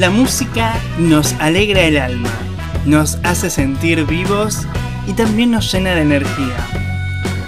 La 0.00 0.08
música 0.08 0.80
nos 0.98 1.34
alegra 1.40 1.82
el 1.82 1.98
alma, 1.98 2.30
nos 2.86 3.18
hace 3.22 3.50
sentir 3.50 4.06
vivos 4.06 4.66
y 5.06 5.12
también 5.12 5.50
nos 5.50 5.70
llena 5.70 5.90
de 5.90 6.00
energía. 6.00 6.56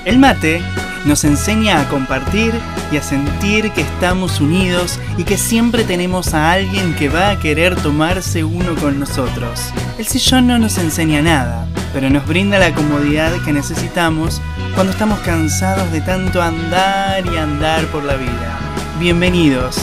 El 0.04 0.18
mate 0.18 0.60
nos 1.06 1.24
enseña 1.24 1.80
a 1.80 1.88
compartir 1.88 2.52
y 2.92 2.98
a 2.98 3.02
sentir 3.02 3.70
que 3.70 3.80
estamos 3.80 4.38
unidos 4.38 5.00
y 5.16 5.24
que 5.24 5.38
siempre 5.38 5.84
tenemos 5.84 6.34
a 6.34 6.52
alguien 6.52 6.94
que 6.94 7.08
va 7.08 7.30
a 7.30 7.38
querer 7.38 7.74
tomarse 7.76 8.44
uno 8.44 8.74
con 8.74 9.00
nosotros. 9.00 9.72
El 9.96 10.06
sillón 10.06 10.46
no 10.46 10.58
nos 10.58 10.76
enseña 10.76 11.22
nada, 11.22 11.66
pero 11.94 12.10
nos 12.10 12.26
brinda 12.26 12.58
la 12.58 12.74
comodidad 12.74 13.32
que 13.46 13.54
necesitamos 13.54 14.42
cuando 14.74 14.92
estamos 14.92 15.20
cansados 15.20 15.90
de 15.90 16.02
tanto 16.02 16.42
andar 16.42 17.24
y 17.24 17.34
andar 17.34 17.86
por 17.86 18.04
la 18.04 18.16
vida. 18.16 18.58
Bienvenidos. 19.00 19.78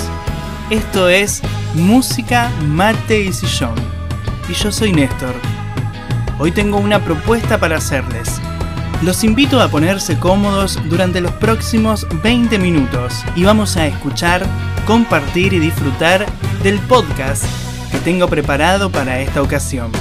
Esto 0.70 1.10
es 1.10 1.42
Música, 1.76 2.50
Mate 2.66 3.22
y 3.22 3.34
Sillón. 3.34 3.76
Y 4.50 4.54
yo 4.54 4.72
soy 4.72 4.92
Néstor. 4.92 5.36
Hoy 6.40 6.52
tengo 6.52 6.78
una 6.78 7.04
propuesta 7.04 7.60
para 7.60 7.78
hacerles. 7.78 8.42
Los 9.04 9.24
invito 9.24 9.62
a 9.62 9.70
ponerse 9.70 10.18
cómodos 10.18 10.80
durante 10.90 11.22
los 11.22 11.32
próximos 11.34 12.08
20 12.24 12.58
minutos 12.58 13.24
y 13.36 13.44
vamos 13.44 13.78
a 13.78 13.86
escuchar, 13.86 14.46
compartir 14.88 15.54
y 15.54 15.60
disfrutar 15.60 16.26
del 16.64 16.80
podcast 16.80 17.46
que 17.92 18.00
tengo 18.00 18.28
preparado 18.28 18.92
para 18.92 19.20
esta 19.20 19.42
ocasión. 19.42 19.92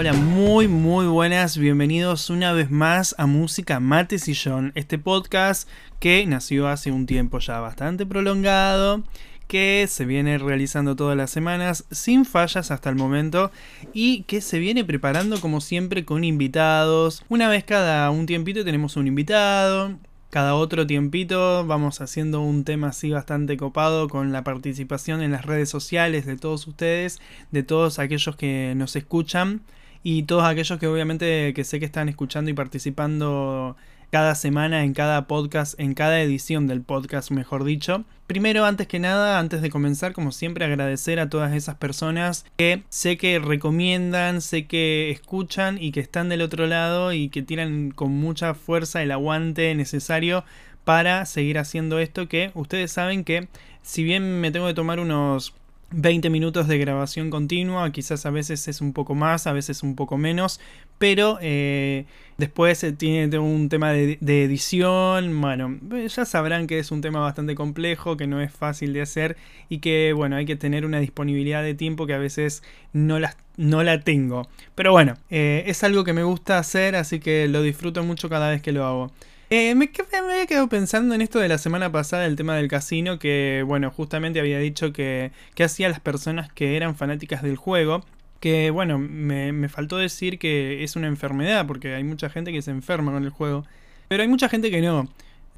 Hola, 0.00 0.12
muy 0.12 0.68
muy 0.68 1.08
buenas, 1.08 1.58
bienvenidos 1.58 2.30
una 2.30 2.52
vez 2.52 2.70
más 2.70 3.16
a 3.18 3.26
Música 3.26 3.80
Mate 3.80 4.20
Sillón, 4.20 4.70
este 4.76 4.96
podcast 4.96 5.68
que 5.98 6.24
nació 6.24 6.68
hace 6.68 6.92
un 6.92 7.04
tiempo 7.04 7.40
ya 7.40 7.58
bastante 7.58 8.06
prolongado 8.06 9.02
que 9.48 9.84
se 9.88 10.04
viene 10.04 10.38
realizando 10.38 10.94
todas 10.94 11.16
las 11.16 11.30
semanas 11.30 11.84
sin 11.90 12.24
fallas 12.24 12.70
hasta 12.70 12.88
el 12.90 12.94
momento 12.94 13.50
y 13.92 14.22
que 14.22 14.40
se 14.40 14.60
viene 14.60 14.84
preparando 14.84 15.40
como 15.40 15.60
siempre 15.60 16.04
con 16.04 16.22
invitados. 16.22 17.24
Una 17.28 17.48
vez 17.48 17.64
cada 17.64 18.08
un 18.12 18.26
tiempito 18.26 18.64
tenemos 18.64 18.96
un 18.96 19.08
invitado. 19.08 19.98
Cada 20.30 20.54
otro 20.54 20.86
tiempito 20.86 21.66
vamos 21.66 22.00
haciendo 22.00 22.40
un 22.40 22.62
tema 22.62 22.90
así 22.90 23.10
bastante 23.10 23.56
copado 23.56 24.08
con 24.08 24.30
la 24.30 24.44
participación 24.44 25.22
en 25.22 25.32
las 25.32 25.44
redes 25.44 25.70
sociales 25.70 26.24
de 26.24 26.36
todos 26.36 26.68
ustedes, 26.68 27.20
de 27.50 27.64
todos 27.64 27.98
aquellos 27.98 28.36
que 28.36 28.74
nos 28.76 28.94
escuchan 28.94 29.62
y 30.02 30.24
todos 30.24 30.44
aquellos 30.44 30.78
que 30.78 30.86
obviamente 30.86 31.52
que 31.54 31.64
sé 31.64 31.78
que 31.78 31.86
están 31.86 32.08
escuchando 32.08 32.50
y 32.50 32.54
participando 32.54 33.76
cada 34.10 34.34
semana 34.34 34.84
en 34.84 34.94
cada 34.94 35.26
podcast, 35.26 35.78
en 35.78 35.94
cada 35.94 36.20
edición 36.20 36.66
del 36.66 36.80
podcast, 36.82 37.30
mejor 37.30 37.64
dicho. 37.64 38.04
Primero, 38.26 38.64
antes 38.64 38.86
que 38.86 38.98
nada, 38.98 39.38
antes 39.38 39.62
de 39.62 39.70
comenzar, 39.70 40.12
como 40.12 40.32
siempre, 40.32 40.64
agradecer 40.64 41.20
a 41.20 41.28
todas 41.28 41.54
esas 41.54 41.76
personas 41.76 42.46
que 42.56 42.82
sé 42.88 43.16
que 43.16 43.38
recomiendan, 43.38 44.40
sé 44.40 44.66
que 44.66 45.10
escuchan 45.10 45.78
y 45.80 45.92
que 45.92 46.00
están 46.00 46.28
del 46.28 46.42
otro 46.42 46.66
lado 46.66 47.12
y 47.12 47.28
que 47.28 47.42
tiran 47.42 47.90
con 47.90 48.12
mucha 48.12 48.54
fuerza 48.54 49.02
el 49.02 49.12
aguante 49.12 49.74
necesario 49.74 50.44
para 50.84 51.26
seguir 51.26 51.58
haciendo 51.58 51.98
esto 51.98 52.28
que 52.28 52.50
ustedes 52.54 52.92
saben 52.92 53.24
que 53.24 53.48
si 53.82 54.04
bien 54.04 54.40
me 54.40 54.50
tengo 54.50 54.66
que 54.66 54.74
tomar 54.74 55.00
unos 55.00 55.54
20 55.90 56.28
minutos 56.28 56.68
de 56.68 56.76
grabación 56.78 57.30
continua, 57.30 57.90
quizás 57.92 58.26
a 58.26 58.30
veces 58.30 58.68
es 58.68 58.82
un 58.82 58.92
poco 58.92 59.14
más, 59.14 59.46
a 59.46 59.54
veces 59.54 59.82
un 59.82 59.96
poco 59.96 60.18
menos, 60.18 60.60
pero 60.98 61.38
eh, 61.40 62.04
después 62.36 62.84
tiene 62.98 63.38
un 63.38 63.70
tema 63.70 63.92
de, 63.92 64.18
edición, 64.20 65.40
bueno, 65.40 65.78
ya 66.06 66.26
sabrán 66.26 66.66
que 66.66 66.78
es 66.78 66.90
un 66.90 67.00
tema 67.00 67.20
bastante 67.20 67.54
complejo, 67.54 68.18
que 68.18 68.26
no 68.26 68.42
es 68.42 68.52
fácil 68.52 68.92
de 68.92 69.00
hacer 69.00 69.38
y 69.70 69.78
que 69.78 70.12
bueno, 70.12 70.36
hay 70.36 70.44
que 70.44 70.56
tener 70.56 70.84
una 70.84 71.00
disponibilidad 71.00 71.62
de 71.62 71.74
tiempo 71.74 72.06
que 72.06 72.12
a 72.12 72.18
veces 72.18 72.62
no 72.92 73.18
la, 73.18 73.34
no 73.56 73.82
la 73.82 74.00
tengo. 74.00 74.46
Pero 74.74 74.92
bueno, 74.92 75.16
eh, 75.30 75.64
es 75.66 75.84
algo 75.84 76.04
que 76.04 76.12
me 76.12 76.22
gusta 76.22 76.58
hacer, 76.58 76.96
así 76.96 77.18
que 77.18 77.48
lo 77.48 77.62
disfruto 77.62 78.04
mucho 78.04 78.28
cada 78.28 78.50
vez 78.50 78.60
que 78.60 78.72
lo 78.72 78.84
hago. 78.84 79.10
Eh, 79.50 79.74
me, 79.74 79.90
me, 79.90 80.18
había 80.32 80.46
quedado 80.46 80.68
pensando 80.68 81.14
en 81.14 81.22
esto 81.22 81.38
de 81.38 81.48
la 81.48 81.56
semana 81.56 81.90
pasada, 81.90 82.26
el 82.26 82.36
tema 82.36 82.56
del 82.56 82.68
casino, 82.68 83.18
que 83.18 83.64
bueno, 83.66 83.90
justamente 83.90 84.40
había 84.40 84.58
dicho 84.58 84.92
que, 84.92 85.32
que 85.54 85.64
hacía 85.64 85.88
las 85.88 86.00
personas 86.00 86.52
que 86.52 86.76
eran 86.76 86.96
fanáticas 86.96 87.42
del 87.42 87.56
juego. 87.56 88.04
Que 88.40 88.70
bueno, 88.70 88.98
me, 88.98 89.52
me 89.52 89.68
faltó 89.68 89.96
decir 89.96 90.38
que 90.38 90.84
es 90.84 90.96
una 90.96 91.08
enfermedad, 91.08 91.66
porque 91.66 91.94
hay 91.94 92.04
mucha 92.04 92.28
gente 92.30 92.52
que 92.52 92.62
se 92.62 92.70
enferma 92.70 93.12
con 93.12 93.24
el 93.24 93.30
juego. 93.30 93.64
Pero 94.08 94.22
hay 94.22 94.28
mucha 94.28 94.48
gente 94.48 94.70
que 94.70 94.80
no. 94.82 95.08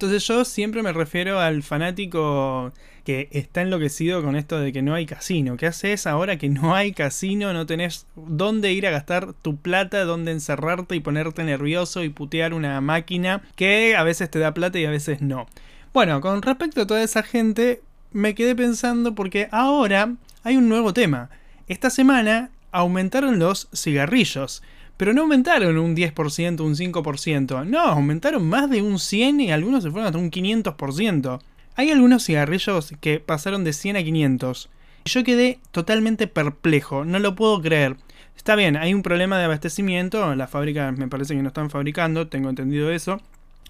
Entonces 0.01 0.27
yo 0.27 0.47
siempre 0.47 0.83
me 0.83 0.95
refiero 0.95 1.41
al 1.41 1.63
fanático 1.63 2.73
que 3.05 3.29
está 3.33 3.61
enloquecido 3.61 4.23
con 4.23 4.35
esto 4.35 4.59
de 4.59 4.73
que 4.73 4.81
no 4.81 4.95
hay 4.95 5.05
casino. 5.05 5.59
¿Qué 5.59 5.67
haces 5.67 6.07
ahora 6.07 6.39
que 6.39 6.49
no 6.49 6.75
hay 6.75 6.93
casino? 6.93 7.53
No 7.53 7.67
tenés 7.67 8.07
dónde 8.17 8.73
ir 8.73 8.87
a 8.87 8.91
gastar 8.93 9.35
tu 9.35 9.59
plata, 9.59 10.07
dónde 10.07 10.33
encerrarte 10.33 10.97
y 10.97 11.01
ponerte 11.01 11.45
nervioso 11.45 12.03
y 12.03 12.09
putear 12.09 12.55
una 12.55 12.81
máquina 12.81 13.43
que 13.57 13.95
a 13.95 14.03
veces 14.03 14.31
te 14.31 14.39
da 14.39 14.55
plata 14.55 14.79
y 14.79 14.87
a 14.87 14.91
veces 14.91 15.21
no. 15.21 15.47
Bueno, 15.93 16.23
con 16.23 16.41
respecto 16.41 16.81
a 16.81 16.87
toda 16.87 17.03
esa 17.03 17.23
gente, 17.23 17.83
me 18.11 18.35
quedé 18.35 18.57
pensando 18.57 19.15
porque 19.15 19.51
ahora 19.53 20.15
hay 20.45 20.57
un 20.57 20.71
nuevo 20.71 20.95
tema. 20.95 21.29
Esta 21.69 21.91
semana 21.91 22.49
aumentaron 22.73 23.39
los 23.39 23.69
cigarrillos. 23.75 24.63
Pero 25.01 25.15
no 25.15 25.23
aumentaron 25.23 25.79
un 25.79 25.97
10%, 25.97 26.61
un 26.61 26.77
5%. 26.77 27.65
No, 27.65 27.81
aumentaron 27.81 28.47
más 28.47 28.69
de 28.69 28.83
un 28.83 28.99
100 28.99 29.41
y 29.41 29.51
algunos 29.51 29.83
se 29.83 29.91
fueron 29.91 30.07
hasta 30.07 30.19
un 30.19 30.31
500%. 30.31 31.41
Hay 31.75 31.91
algunos 31.91 32.27
cigarrillos 32.27 32.93
que 33.01 33.19
pasaron 33.19 33.65
de 33.65 33.73
100 33.73 33.97
a 33.97 34.03
500. 34.03 34.69
Yo 35.07 35.25
quedé 35.25 35.59
totalmente 35.71 36.27
perplejo, 36.27 37.07
no 37.07 37.19
lo 37.19 37.35
puedo 37.35 37.63
creer. 37.63 37.97
Está 38.37 38.57
bien, 38.57 38.77
hay 38.77 38.93
un 38.93 39.03
problema 39.03 39.39
de 39.39 39.47
abastecimiento, 39.47 40.35
las 40.35 40.51
fábricas 40.51 40.95
me 40.95 41.09
parece 41.09 41.35
que 41.35 41.41
no 41.41 41.49
están 41.49 41.71
fabricando, 41.71 42.29
tengo 42.29 42.51
entendido 42.51 42.91
eso. 42.91 43.23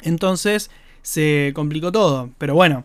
Entonces 0.03 0.69
se 1.03 1.53
complicó 1.55 1.93
todo, 1.93 2.31
pero 2.39 2.55
bueno, 2.55 2.83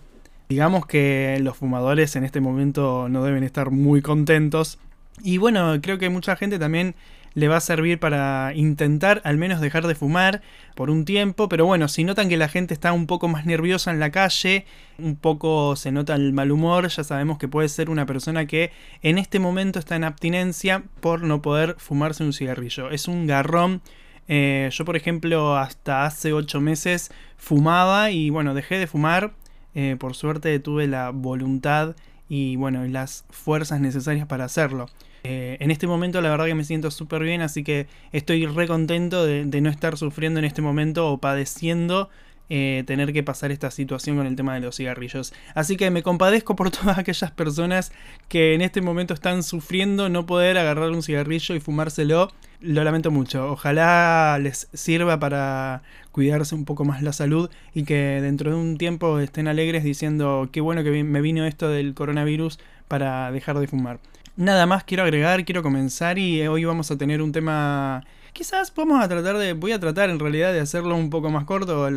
digamos 0.50 0.86
que 0.86 1.40
los 1.42 1.58
fumadores 1.58 2.16
en 2.16 2.24
este 2.24 2.42
momento 2.42 3.10
no 3.10 3.24
deben 3.24 3.44
estar 3.44 3.72
muy 3.72 4.04
contentos. 4.04 4.78
Y 5.24 5.40
bueno, 5.40 5.82
creo 5.82 5.98
que 5.98 6.10
mucha 6.10 6.36
gente 6.36 6.60
también 6.60 6.94
le 7.36 7.50
va 7.50 7.58
a 7.58 7.62
servir 7.62 8.00
para 8.00 8.54
intentar 8.56 9.22
al 9.26 9.38
menos 9.38 9.62
dejar 9.62 9.86
de 9.86 9.94
fumar 9.94 10.42
por 10.74 10.90
un 10.90 11.06
tiempo, 11.06 11.48
pero 11.48 11.66
bueno, 11.66 11.88
si 11.88 12.04
notan 12.04 12.30
que 12.30 12.38
la 12.38 12.48
gente 12.48 12.74
está 12.74 12.94
un 12.94 13.08
poco 13.08 13.28
más 13.28 13.46
nerviosa 13.46 13.92
en 13.92 14.00
la 14.00 14.10
calle, 14.10 14.66
un 14.98 15.18
poco 15.18 15.76
se 15.76 15.92
nota 15.92 16.16
el 16.16 16.34
mal 16.34 16.52
humor, 16.52 16.88
ya 16.88 17.04
sabemos 17.04 17.38
que 17.38 17.48
puede 17.48 17.70
ser 17.70 17.90
una 17.90 18.06
persona 18.06 18.46
que 18.46 18.72
en 19.02 19.18
este 19.18 19.40
momento 19.40 19.80
está 19.80 19.96
en 19.96 20.06
abstinencia 20.06 20.84
por 21.02 21.24
no 21.24 21.42
poder 21.42 21.76
fumarse 21.78 22.24
un 22.24 22.34
cigarrillo. 22.34 22.90
Es 22.90 23.08
un 23.08 23.28
garrón. 23.28 23.82
Eh, 24.28 24.70
yo, 24.72 24.86
por 24.86 24.96
ejemplo, 24.96 25.58
hasta 25.58 26.06
hace 26.06 26.34
8 26.34 26.60
meses 26.62 27.12
fumaba 27.38 28.12
y 28.12 28.30
bueno, 28.30 28.54
dejé 28.54 28.78
de 28.78 28.88
fumar. 28.88 29.34
Eh, 29.76 29.98
por 30.00 30.16
suerte 30.16 30.58
tuve 30.60 30.88
la 30.88 31.10
voluntad 31.10 31.98
y 32.30 32.56
bueno, 32.56 32.86
las 32.86 33.26
fuerzas 33.30 33.82
necesarias 33.82 34.26
para 34.26 34.46
hacerlo. 34.46 34.88
Eh, 35.28 35.58
en 35.60 35.72
este 35.72 35.88
momento 35.88 36.22
la 36.22 36.30
verdad 36.30 36.46
que 36.46 36.54
me 36.54 36.64
siento 36.64 36.92
súper 36.92 37.24
bien, 37.24 37.42
así 37.42 37.64
que 37.64 37.88
estoy 38.12 38.46
re 38.46 38.68
contento 38.68 39.26
de, 39.26 39.46
no 39.60 39.70
estar 39.72 39.98
sufriendo 39.98 40.38
en 40.38 40.46
este 40.46 40.62
momento 40.62 41.12
o 41.12 41.18
padeciendo 41.18 42.10
eh, 42.50 42.84
tener 42.86 43.12
que 43.12 43.24
pasar 43.24 43.52
esta 43.52 43.72
situación 43.72 44.18
con 44.18 44.28
el 44.28 44.36
tema 44.36 44.54
de 44.54 44.60
los 44.60 44.76
cigarrillos. 44.76 45.34
Así 45.56 45.78
que 45.78 45.90
me 45.90 46.04
compadezco 46.04 46.56
por 46.56 46.70
todas 46.78 47.00
aquellas 47.00 47.32
personas 47.32 47.92
que 48.30 48.54
en 48.54 48.62
este 48.62 48.82
momento 48.82 49.16
están 49.16 49.42
sufriendo 49.42 50.10
no 50.10 50.28
poder 50.28 50.60
agarrar 50.60 50.92
un 50.92 51.02
cigarrillo 51.02 51.56
y 51.56 51.60
fumárselo. 51.60 52.32
Lo 52.62 52.84
lamento 52.84 53.10
mucho. 53.10 53.52
Ojalá 53.52 54.38
les 54.40 54.70
sirva 54.74 55.20
para 55.20 55.82
cuidarse 56.12 56.54
un 56.54 56.66
poco 56.66 56.86
más 56.86 57.02
la 57.02 57.14
salud 57.14 57.50
y 57.74 57.84
que 57.84 58.22
dentro 58.22 58.52
de 58.52 58.58
un 58.58 58.78
tiempo 58.78 59.20
estén 59.20 59.48
alegres 59.48 59.84
diciendo 59.84 60.50
qué 60.52 60.62
bueno 60.62 60.84
que 60.84 61.04
me 61.04 61.22
vino 61.22 61.46
esto 61.46 61.68
del 61.70 61.96
coronavirus 61.96 62.60
para 62.88 63.32
dejar 63.32 63.60
de 63.60 63.68
fumar. 63.68 64.00
Nada 64.38 64.66
más 64.66 64.84
quiero 64.84 65.04
agregar, 65.04 65.46
quiero 65.46 65.64
comenzar 65.64 66.20
y 66.20 66.46
hoy 66.46 66.66
vamos 66.66 66.92
a 66.92 66.98
tener 66.98 67.22
un 67.22 67.32
tema... 67.32 68.04
Quizás 68.34 68.74
vamos 68.76 69.02
a 69.02 69.08
tratar 69.08 69.38
de... 69.38 69.54
Voy 69.54 69.72
a 69.72 69.80
tratar 69.80 70.10
en 70.10 70.20
realidad 70.20 70.52
de 70.52 70.60
hacerlo 70.60 70.98
un 70.98 71.10
poco 71.10 71.30
más 71.30 71.46
corto, 71.46 71.88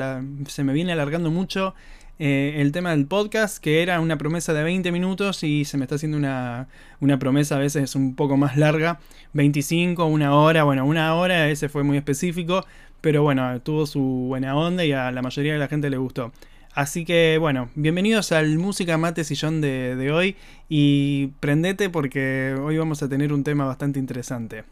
se 0.47 0.63
me 0.63 0.73
viene 0.73 0.93
alargando 0.93 1.33
mucho 1.33 1.75
eh, 2.21 2.55
el 2.59 2.71
tema 2.71 2.91
del 2.91 3.07
podcast, 3.07 3.59
que 3.59 3.83
era 3.83 4.01
una 4.01 4.19
promesa 4.19 4.53
de 4.53 4.63
20 4.63 4.93
minutos 4.93 5.43
y 5.43 5.65
se 5.65 5.79
me 5.79 5.85
está 5.85 5.97
haciendo 5.97 6.17
una, 6.17 6.69
una 7.01 7.19
promesa 7.19 7.57
a 7.57 7.59
veces 7.59 7.97
un 7.97 8.15
poco 8.15 8.37
más 8.37 8.57
larga, 8.57 9.01
25, 9.33 10.05
una 10.07 10.33
hora, 10.37 10.63
bueno, 10.63 10.87
una 10.87 11.17
hora, 11.17 11.49
ese 11.49 11.69
fue 11.69 11.83
muy 11.83 11.97
específico, 11.97 12.65
pero 13.01 13.25
bueno, 13.25 13.61
tuvo 13.63 13.85
su 13.85 14.01
buena 14.29 14.55
onda 14.55 14.85
y 14.85 14.93
a 14.93 15.11
la 15.11 15.23
mayoría 15.23 15.55
de 15.55 15.59
la 15.59 15.67
gente 15.67 15.91
le 15.91 15.97
gustó. 15.97 16.33
Así 16.79 17.05
que 17.05 17.39
bueno, 17.41 17.71
bienvenidos 17.75 18.31
al 18.31 18.57
Música 18.57 18.97
Mate 18.97 19.25
Sillón 19.25 19.61
de, 19.61 19.97
de 19.97 20.13
hoy 20.13 20.37
y 20.69 21.27
prendete 21.41 21.91
porque 21.91 22.55
hoy 22.63 22.79
vamos 22.79 23.03
a 23.03 23.09
tener 23.09 23.33
un 23.33 23.43
tema 23.43 23.65
bastante 23.65 23.99
interesante. 23.99 24.63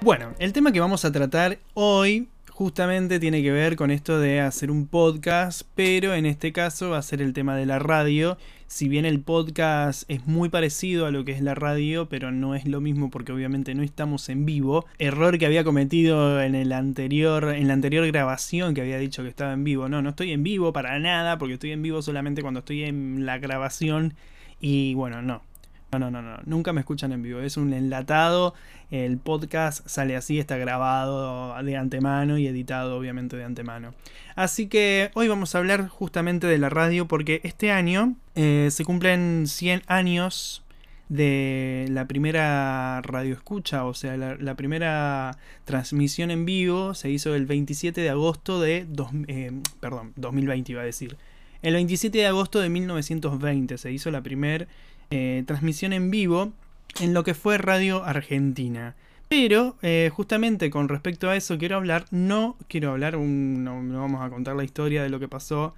Bueno, 0.00 0.34
el 0.40 0.52
tema 0.52 0.72
que 0.72 0.80
vamos 0.80 1.04
a 1.04 1.12
tratar 1.12 1.60
hoy 1.74 2.26
justamente 2.60 3.18
tiene 3.18 3.42
que 3.42 3.52
ver 3.52 3.74
con 3.74 3.90
esto 3.90 4.20
de 4.20 4.38
hacer 4.42 4.70
un 4.70 4.86
podcast, 4.86 5.62
pero 5.74 6.14
en 6.14 6.26
este 6.26 6.52
caso 6.52 6.90
va 6.90 6.98
a 6.98 7.02
ser 7.02 7.22
el 7.22 7.32
tema 7.32 7.56
de 7.56 7.64
la 7.64 7.78
radio. 7.78 8.36
Si 8.66 8.86
bien 8.86 9.06
el 9.06 9.22
podcast 9.22 10.02
es 10.08 10.26
muy 10.26 10.50
parecido 10.50 11.06
a 11.06 11.10
lo 11.10 11.24
que 11.24 11.32
es 11.32 11.40
la 11.40 11.54
radio, 11.54 12.10
pero 12.10 12.32
no 12.32 12.54
es 12.54 12.66
lo 12.66 12.82
mismo 12.82 13.08
porque 13.08 13.32
obviamente 13.32 13.74
no 13.74 13.82
estamos 13.82 14.28
en 14.28 14.44
vivo. 14.44 14.84
Error 14.98 15.38
que 15.38 15.46
había 15.46 15.64
cometido 15.64 16.42
en 16.42 16.54
el 16.54 16.72
anterior 16.72 17.54
en 17.54 17.66
la 17.66 17.72
anterior 17.72 18.06
grabación 18.06 18.74
que 18.74 18.82
había 18.82 18.98
dicho 18.98 19.22
que 19.22 19.30
estaba 19.30 19.54
en 19.54 19.64
vivo. 19.64 19.88
No, 19.88 20.02
no 20.02 20.10
estoy 20.10 20.32
en 20.32 20.42
vivo 20.42 20.74
para 20.74 20.98
nada, 20.98 21.38
porque 21.38 21.54
estoy 21.54 21.70
en 21.70 21.80
vivo 21.80 22.02
solamente 22.02 22.42
cuando 22.42 22.60
estoy 22.60 22.84
en 22.84 23.24
la 23.24 23.38
grabación 23.38 24.12
y 24.60 24.92
bueno, 24.92 25.22
no. 25.22 25.49
No, 25.92 25.98
no, 25.98 26.10
no, 26.10 26.22
no, 26.22 26.38
nunca 26.44 26.72
me 26.72 26.80
escuchan 26.80 27.12
en 27.12 27.22
vivo. 27.22 27.40
Es 27.40 27.56
un 27.56 27.72
enlatado. 27.72 28.54
El 28.90 29.18
podcast 29.18 29.86
sale 29.88 30.16
así, 30.16 30.38
está 30.38 30.56
grabado 30.56 31.60
de 31.62 31.76
antemano 31.76 32.38
y 32.38 32.46
editado 32.46 32.96
obviamente 32.96 33.36
de 33.36 33.44
antemano. 33.44 33.94
Así 34.36 34.68
que 34.68 35.10
hoy 35.14 35.26
vamos 35.26 35.54
a 35.54 35.58
hablar 35.58 35.88
justamente 35.88 36.46
de 36.46 36.58
la 36.58 36.68
radio 36.68 37.06
porque 37.06 37.40
este 37.42 37.72
año 37.72 38.14
eh, 38.36 38.68
se 38.70 38.84
cumplen 38.84 39.46
100 39.46 39.82
años 39.86 40.64
de 41.08 41.86
la 41.90 42.06
primera 42.06 43.02
radio 43.02 43.34
escucha, 43.34 43.84
o 43.84 43.94
sea, 43.94 44.16
la, 44.16 44.54
primera 44.54 45.36
transmisión 45.64 46.30
en 46.30 46.44
vivo 46.44 46.94
se 46.94 47.10
hizo 47.10 47.34
el 47.34 47.46
27 47.46 48.00
de 48.00 48.10
agosto 48.10 48.60
de... 48.60 48.86
Eh, 49.26 49.50
perdón, 49.80 50.12
2020 50.14 50.70
iba 50.70 50.82
a 50.82 50.84
decir. 50.84 51.16
El 51.62 51.74
27 51.74 52.16
de 52.16 52.26
agosto 52.26 52.60
de 52.60 52.70
1920 52.70 53.76
se 53.76 53.92
hizo 53.92 54.10
la 54.10 54.22
primera 54.22 54.66
eh, 55.10 55.44
transmisión 55.46 55.92
en 55.92 56.10
vivo 56.10 56.52
en 57.00 57.12
lo 57.12 57.22
que 57.22 57.34
fue 57.34 57.58
Radio 57.58 58.02
Argentina. 58.04 58.94
Pero 59.28 59.76
eh, 59.82 60.10
justamente 60.12 60.70
con 60.70 60.88
respecto 60.88 61.28
a 61.30 61.36
eso 61.36 61.58
quiero 61.58 61.76
hablar, 61.76 62.06
no 62.10 62.56
quiero 62.66 62.90
hablar, 62.90 63.16
no, 63.16 64.00
vamos 64.00 64.22
a 64.22 64.30
contar 64.30 64.56
la 64.56 64.64
historia 64.64 65.02
de 65.02 65.10
lo 65.10 65.20
que 65.20 65.28
pasó 65.28 65.74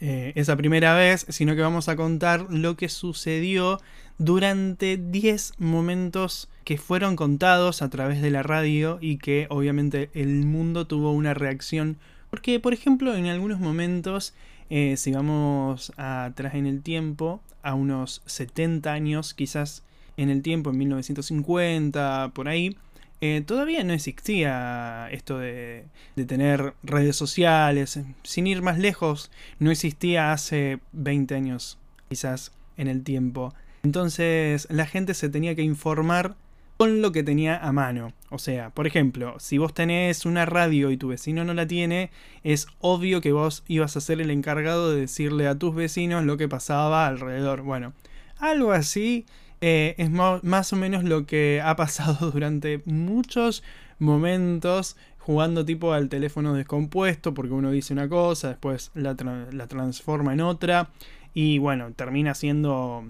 eh, 0.00 0.32
esa 0.34 0.56
primera 0.56 0.94
vez, 0.94 1.26
sino 1.28 1.54
que 1.54 1.60
vamos 1.60 1.88
a 1.88 1.96
contar 1.96 2.46
lo 2.50 2.76
que 2.76 2.88
sucedió 2.88 3.80
durante 4.18 4.96
10 4.96 5.54
momentos 5.58 6.48
que 6.64 6.78
fueron 6.78 7.16
contados 7.16 7.82
a 7.82 7.90
través 7.90 8.22
de 8.22 8.30
la 8.30 8.42
radio 8.42 8.98
y 9.00 9.18
que 9.18 9.46
obviamente 9.50 10.08
el 10.14 10.46
mundo 10.46 10.86
tuvo 10.86 11.12
una 11.12 11.34
reacción. 11.34 11.98
Porque, 12.30 12.60
por 12.60 12.72
ejemplo, 12.72 13.14
en 13.14 13.26
algunos 13.26 13.60
momentos 13.60 14.34
eh, 14.70 14.96
si 14.96 15.12
vamos 15.12 15.92
atrás 15.96 16.54
en 16.54 16.66
el 16.66 16.82
tiempo, 16.82 17.40
a 17.62 17.74
unos 17.74 18.22
70 18.26 18.92
años, 18.92 19.34
quizás 19.34 19.82
en 20.16 20.30
el 20.30 20.42
tiempo, 20.42 20.70
en 20.70 20.78
1950, 20.78 22.32
por 22.34 22.48
ahí, 22.48 22.76
eh, 23.20 23.42
todavía 23.46 23.84
no 23.84 23.92
existía 23.92 25.08
esto 25.10 25.38
de, 25.38 25.84
de, 26.16 26.24
tener 26.26 26.74
redes 26.82 27.16
sociales. 27.16 27.98
Sin 28.22 28.46
ir 28.46 28.60
más 28.62 28.78
lejos, 28.78 29.30
no 29.58 29.70
existía 29.70 30.32
hace 30.32 30.80
20 30.92 31.34
años, 31.34 31.78
quizás 32.08 32.52
en 32.76 32.88
el 32.88 33.02
tiempo. 33.02 33.54
Entonces 33.82 34.66
la 34.70 34.86
gente 34.86 35.14
se 35.14 35.28
tenía 35.28 35.54
que 35.54 35.62
informar 35.62 36.36
con 36.84 37.00
lo 37.00 37.12
que 37.12 37.22
tenía 37.22 37.56
a 37.56 37.72
mano. 37.72 38.12
O 38.28 38.38
sea, 38.38 38.68
por 38.68 38.86
ejemplo, 38.86 39.36
si 39.38 39.56
vos 39.56 39.72
tenés 39.72 40.26
una 40.26 40.44
radio 40.44 40.90
y 40.90 40.98
tu 40.98 41.08
vecino 41.08 41.42
no 41.42 41.54
la 41.54 41.66
tiene, 41.66 42.10
es 42.42 42.66
obvio 42.78 43.22
que 43.22 43.32
vos 43.32 43.64
ibas 43.68 43.96
a 43.96 44.02
ser 44.02 44.20
el 44.20 44.30
encargado 44.30 44.90
de 44.90 45.00
decirle 45.00 45.48
a 45.48 45.58
tus 45.58 45.74
vecinos 45.74 46.26
lo 46.26 46.36
que 46.36 46.46
pasaba 46.46 47.06
alrededor. 47.06 47.62
Bueno, 47.62 47.94
algo 48.36 48.72
así 48.72 49.24
eh, 49.62 49.94
es 49.96 50.10
más 50.10 50.72
o 50.74 50.76
menos 50.76 51.04
lo 51.04 51.24
que 51.24 51.62
ha 51.64 51.74
pasado 51.74 52.30
durante 52.34 52.82
muchos 52.84 53.62
momentos 53.98 54.98
jugando 55.16 55.64
tipo 55.64 55.94
al 55.94 56.10
teléfono 56.10 56.52
descompuesto, 56.52 57.32
porque 57.32 57.54
uno 57.54 57.70
dice 57.70 57.94
una 57.94 58.10
cosa, 58.10 58.48
después 58.48 58.90
la, 58.92 59.16
la 59.52 59.66
transforma 59.68 60.34
en 60.34 60.42
otra, 60.42 60.90
y 61.32 61.56
bueno, 61.56 61.92
termina 61.96 62.34
siendo 62.34 63.06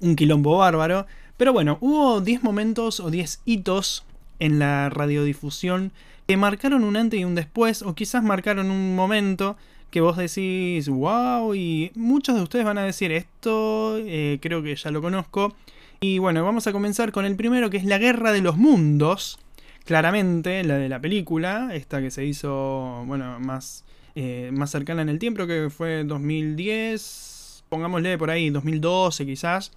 un 0.00 0.14
quilombo 0.14 0.58
bárbaro. 0.58 1.06
Pero 1.36 1.52
bueno, 1.52 1.78
hubo 1.80 2.20
10 2.20 2.42
momentos 2.42 3.00
o 3.00 3.10
10 3.10 3.40
hitos 3.44 4.04
en 4.38 4.58
la 4.58 4.88
radiodifusión 4.88 5.92
que 6.26 6.36
marcaron 6.36 6.84
un 6.84 6.96
antes 6.96 7.20
y 7.20 7.24
un 7.24 7.34
después, 7.34 7.82
o 7.82 7.94
quizás 7.94 8.22
marcaron 8.22 8.70
un 8.70 8.94
momento 8.94 9.56
que 9.90 10.00
vos 10.00 10.16
decís, 10.16 10.88
wow, 10.88 11.54
y 11.54 11.92
muchos 11.94 12.34
de 12.36 12.42
ustedes 12.42 12.64
van 12.64 12.78
a 12.78 12.84
decir 12.84 13.12
esto, 13.12 13.98
eh, 13.98 14.38
creo 14.40 14.62
que 14.62 14.74
ya 14.74 14.90
lo 14.90 15.02
conozco. 15.02 15.54
Y 16.00 16.18
bueno, 16.18 16.44
vamos 16.44 16.66
a 16.66 16.72
comenzar 16.72 17.12
con 17.12 17.24
el 17.24 17.36
primero, 17.36 17.70
que 17.70 17.76
es 17.76 17.84
la 17.84 17.98
Guerra 17.98 18.32
de 18.32 18.40
los 18.40 18.56
Mundos. 18.56 19.38
Claramente, 19.84 20.64
la 20.64 20.78
de 20.78 20.88
la 20.88 21.00
película, 21.00 21.70
esta 21.74 22.00
que 22.00 22.10
se 22.10 22.24
hizo, 22.24 23.04
bueno, 23.06 23.38
más, 23.38 23.84
eh, 24.14 24.50
más 24.52 24.70
cercana 24.70 25.02
en 25.02 25.10
el 25.10 25.18
tiempo, 25.18 25.46
que 25.46 25.68
fue 25.70 26.04
2010, 26.04 27.64
pongámosle 27.68 28.18
por 28.18 28.30
ahí, 28.30 28.50
2012 28.50 29.26
quizás 29.26 29.72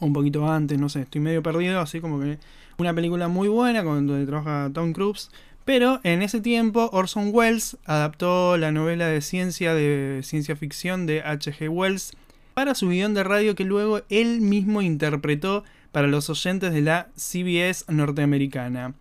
un 0.00 0.12
poquito 0.12 0.50
antes, 0.50 0.78
no 0.78 0.88
sé, 0.88 1.02
estoy 1.02 1.20
medio 1.20 1.42
perdido, 1.42 1.80
así 1.80 2.00
como 2.00 2.20
que 2.20 2.38
una 2.78 2.94
película 2.94 3.28
muy 3.28 3.48
buena 3.48 3.84
con 3.84 4.06
donde 4.06 4.26
trabaja 4.26 4.70
Tom 4.72 4.92
Cruise. 4.92 5.30
Pero 5.64 6.00
en 6.02 6.22
ese 6.22 6.40
tiempo 6.40 6.90
Orson 6.92 7.30
Welles 7.32 7.76
adaptó 7.84 8.56
la 8.56 8.72
novela 8.72 9.06
de 9.06 9.20
ciencia 9.20 9.74
de 9.74 10.20
ciencia 10.24 10.56
ficción 10.56 11.06
de 11.06 11.22
H.G. 11.22 11.68
Wells 11.68 12.12
para 12.54 12.74
su 12.74 12.88
guion 12.88 13.14
de 13.14 13.22
radio 13.22 13.54
que 13.54 13.64
luego 13.64 14.02
él 14.08 14.40
mismo 14.40 14.82
interpretó 14.82 15.62
para 15.92 16.08
los 16.08 16.28
oyentes 16.30 16.72
de 16.72 16.80
la 16.80 17.08
CBS 17.16 17.84
norteamericana. 17.88 18.94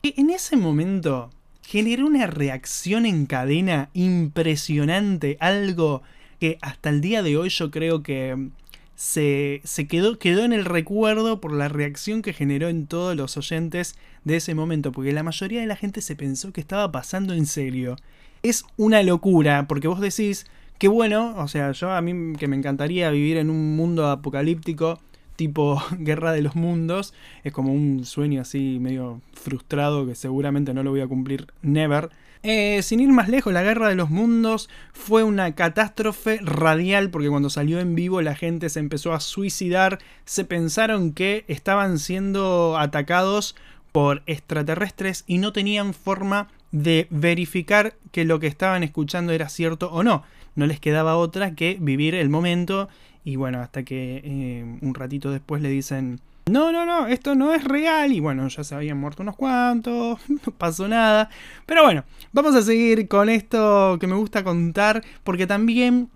Y 0.00 0.18
en 0.18 0.30
ese 0.30 0.56
momento 0.56 1.30
generó 1.62 2.06
una 2.06 2.26
reacción 2.26 3.04
en 3.04 3.26
cadena 3.26 3.90
impresionante, 3.92 5.36
algo 5.40 6.02
que 6.40 6.58
hasta 6.62 6.90
el 6.90 7.00
día 7.00 7.22
de 7.22 7.36
hoy 7.36 7.48
yo 7.48 7.70
creo 7.70 8.02
que 8.02 8.50
se, 8.96 9.60
quedó, 9.88 10.18
quedó 10.18 10.44
en 10.44 10.52
el 10.52 10.64
recuerdo 10.64 11.40
por 11.40 11.52
la 11.52 11.68
reacción 11.68 12.22
que 12.22 12.32
generó 12.32 12.68
en 12.68 12.86
todos 12.86 13.14
los 13.14 13.36
oyentes 13.36 13.94
de 14.24 14.36
ese 14.36 14.54
momento, 14.54 14.90
porque 14.90 15.12
la 15.12 15.22
mayoría 15.22 15.60
de 15.60 15.66
la 15.66 15.76
gente 15.76 16.00
se 16.00 16.16
pensó 16.16 16.52
que 16.52 16.62
estaba 16.62 16.90
pasando 16.90 17.34
en 17.34 17.46
serio. 17.46 17.96
Es 18.42 18.64
una 18.76 19.02
locura, 19.02 19.68
porque 19.68 19.86
vos 19.86 20.00
decís, 20.00 20.46
que 20.78 20.88
bueno, 20.88 21.34
o 21.36 21.46
sea, 21.46 21.72
yo 21.72 21.92
a 21.92 22.00
mí 22.00 22.36
que 22.38 22.48
me 22.48 22.56
encantaría 22.56 23.10
vivir 23.10 23.36
en 23.36 23.50
un 23.50 23.76
mundo 23.76 24.08
apocalíptico, 24.08 24.98
tipo 25.36 25.82
Guerra 25.98 26.32
de 26.32 26.40
los 26.40 26.56
Mundos, 26.56 27.12
es 27.44 27.52
como 27.52 27.72
un 27.72 28.04
sueño 28.06 28.40
así 28.40 28.78
medio 28.80 29.20
frustrado 29.34 30.06
que 30.06 30.14
seguramente 30.14 30.72
no 30.72 30.82
lo 30.82 30.90
voy 30.90 31.02
a 31.02 31.06
cumplir 31.06 31.48
never. 31.60 32.08
Eh, 32.42 32.82
sin 32.82 33.00
ir 33.00 33.08
más 33.08 33.28
lejos, 33.28 33.52
la 33.52 33.62
Guerra 33.62 33.88
de 33.88 33.94
los 33.94 34.10
Mundos 34.10 34.68
fue 34.92 35.22
una 35.22 35.54
catástrofe 35.54 36.38
radial 36.42 37.10
porque 37.10 37.28
cuando 37.28 37.50
salió 37.50 37.80
en 37.80 37.94
vivo 37.94 38.22
la 38.22 38.34
gente 38.34 38.68
se 38.68 38.80
empezó 38.80 39.12
a 39.12 39.20
suicidar, 39.20 39.98
se 40.24 40.44
pensaron 40.44 41.12
que 41.12 41.44
estaban 41.48 41.98
siendo 41.98 42.76
atacados 42.78 43.56
por 43.92 44.22
extraterrestres 44.26 45.24
y 45.26 45.38
no 45.38 45.52
tenían 45.52 45.94
forma 45.94 46.48
de 46.70 47.06
verificar 47.10 47.94
que 48.12 48.24
lo 48.24 48.38
que 48.40 48.46
estaban 48.46 48.82
escuchando 48.82 49.32
era 49.32 49.48
cierto 49.48 49.90
o 49.90 50.02
no. 50.02 50.22
No 50.54 50.66
les 50.66 50.80
quedaba 50.80 51.16
otra 51.16 51.54
que 51.54 51.78
vivir 51.80 52.14
el 52.14 52.28
momento 52.28 52.88
y 53.24 53.36
bueno, 53.36 53.60
hasta 53.60 53.82
que 53.82 54.20
eh, 54.24 54.78
un 54.82 54.94
ratito 54.94 55.30
después 55.30 55.62
le 55.62 55.68
dicen 55.68 56.20
no, 56.48 56.70
no, 56.70 56.86
no, 56.86 57.08
esto 57.08 57.34
no 57.34 57.52
es 57.52 57.64
real. 57.64 58.12
Y 58.12 58.20
bueno, 58.20 58.46
ya 58.48 58.62
se 58.62 58.74
habían 58.74 58.98
muerto 58.98 59.22
unos 59.22 59.36
cuantos, 59.36 60.20
no 60.28 60.52
pasó 60.56 60.86
nada. 60.86 61.28
Pero 61.66 61.82
bueno, 61.82 62.04
vamos 62.32 62.54
a 62.54 62.62
seguir 62.62 63.08
con 63.08 63.28
esto 63.28 63.98
que 64.00 64.06
me 64.06 64.14
gusta 64.14 64.44
contar, 64.44 65.02
porque 65.24 65.46
también, 65.46 66.08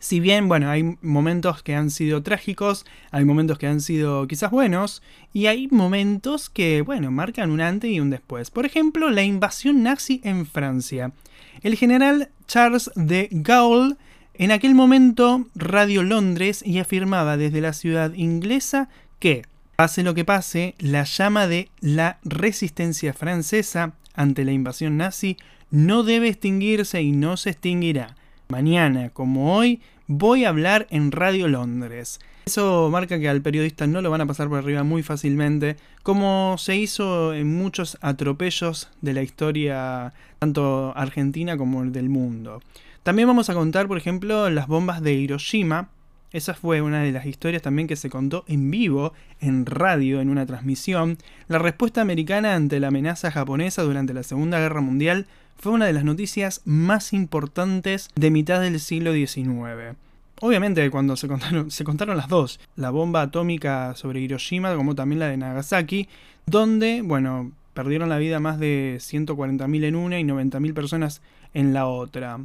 si 0.00 0.18
bien, 0.18 0.48
bueno, 0.48 0.68
hay 0.68 0.96
momentos 1.00 1.62
que 1.62 1.76
han 1.76 1.90
sido 1.90 2.22
trágicos, 2.24 2.86
hay 3.12 3.24
momentos 3.24 3.58
que 3.58 3.68
han 3.68 3.80
sido 3.80 4.26
quizás 4.26 4.50
buenos, 4.50 5.02
y 5.32 5.46
hay 5.46 5.68
momentos 5.68 6.50
que, 6.50 6.82
bueno, 6.82 7.12
marcan 7.12 7.50
un 7.50 7.60
antes 7.60 7.90
y 7.90 8.00
un 8.00 8.10
después. 8.10 8.50
Por 8.50 8.66
ejemplo, 8.66 9.10
la 9.10 9.22
invasión 9.22 9.84
nazi 9.84 10.20
en 10.24 10.44
Francia. 10.44 11.12
El 11.62 11.76
general 11.76 12.30
Charles 12.46 12.90
de 12.96 13.28
Gaulle 13.30 13.96
en 14.34 14.50
aquel 14.50 14.74
momento 14.74 15.46
radio 15.54 16.02
Londres 16.02 16.62
y 16.64 16.78
afirmaba 16.78 17.36
desde 17.36 17.60
la 17.60 17.72
ciudad 17.72 18.12
inglesa 18.14 18.88
que 19.18 19.42
Pase 19.78 20.02
lo 20.02 20.12
que 20.12 20.24
pase, 20.24 20.74
la 20.80 21.04
llama 21.04 21.46
de 21.46 21.70
la 21.80 22.18
resistencia 22.24 23.12
francesa 23.12 23.92
ante 24.12 24.44
la 24.44 24.50
invasión 24.50 24.96
nazi 24.96 25.36
no 25.70 26.02
debe 26.02 26.26
extinguirse 26.26 27.00
y 27.00 27.12
no 27.12 27.36
se 27.36 27.50
extinguirá. 27.50 28.16
Mañana, 28.48 29.10
como 29.10 29.54
hoy, 29.54 29.80
voy 30.08 30.44
a 30.44 30.48
hablar 30.48 30.88
en 30.90 31.12
Radio 31.12 31.46
Londres. 31.46 32.18
Eso 32.46 32.88
marca 32.90 33.20
que 33.20 33.28
al 33.28 33.40
periodista 33.40 33.86
no 33.86 34.02
lo 34.02 34.10
van 34.10 34.22
a 34.22 34.26
pasar 34.26 34.48
por 34.48 34.58
arriba 34.58 34.82
muy 34.82 35.04
fácilmente, 35.04 35.76
como 36.02 36.56
se 36.58 36.74
hizo 36.74 37.32
en 37.32 37.56
muchos 37.56 37.98
atropellos 38.00 38.88
de 39.00 39.12
la 39.12 39.22
historia 39.22 40.12
tanto 40.40 40.92
argentina 40.96 41.56
como 41.56 41.84
del 41.84 42.08
mundo. 42.08 42.62
También 43.04 43.28
vamos 43.28 43.48
a 43.48 43.54
contar, 43.54 43.86
por 43.86 43.96
ejemplo, 43.96 44.50
las 44.50 44.66
bombas 44.66 45.02
de 45.02 45.12
Hiroshima, 45.12 45.90
Esa 46.30 46.52
fue 46.52 46.82
una 46.82 47.02
de 47.02 47.12
las 47.12 47.24
historias 47.24 47.62
también 47.62 47.88
que 47.88 47.96
se 47.96 48.10
contó 48.10 48.44
en 48.48 48.70
vivo, 48.70 49.14
en 49.40 49.64
radio, 49.64 50.20
en 50.20 50.28
una 50.28 50.44
transmisión. 50.44 51.16
La 51.48 51.58
respuesta 51.58 52.02
americana 52.02 52.54
ante 52.54 52.80
la 52.80 52.88
amenaza 52.88 53.30
japonesa 53.30 53.82
durante 53.82 54.12
la 54.12 54.22
Segunda 54.22 54.58
Guerra 54.58 54.82
Mundial 54.82 55.26
fue 55.56 55.72
una 55.72 55.86
de 55.86 55.94
las 55.94 56.04
noticias 56.04 56.60
más 56.66 57.14
importantes 57.14 58.10
de 58.14 58.30
mitad 58.30 58.60
del 58.60 58.78
siglo 58.78 59.12
XIX. 59.14 59.96
Obviamente 60.40 60.88
cuando 60.90 61.16
se 61.16 61.28
contaron, 61.28 61.70
se 61.70 61.82
contaron 61.82 62.16
las 62.16 62.28
dos, 62.28 62.60
la 62.76 62.90
bomba 62.90 63.22
atómica 63.22 63.94
sobre 63.96 64.20
Hiroshima 64.20 64.76
como 64.76 64.94
también 64.94 65.18
la 65.20 65.28
de 65.28 65.36
Nagasaki, 65.38 66.08
donde, 66.46 67.02
bueno, 67.02 67.52
perdieron 67.72 68.08
la 68.08 68.18
vida 68.18 68.38
más 68.38 68.58
de 68.58 68.98
140.000 69.00 69.84
en 69.84 69.96
una 69.96 70.20
y 70.20 70.24
90.000 70.24 70.74
personas 70.74 71.22
en 71.54 71.72
la 71.72 71.86
otra. 71.86 72.38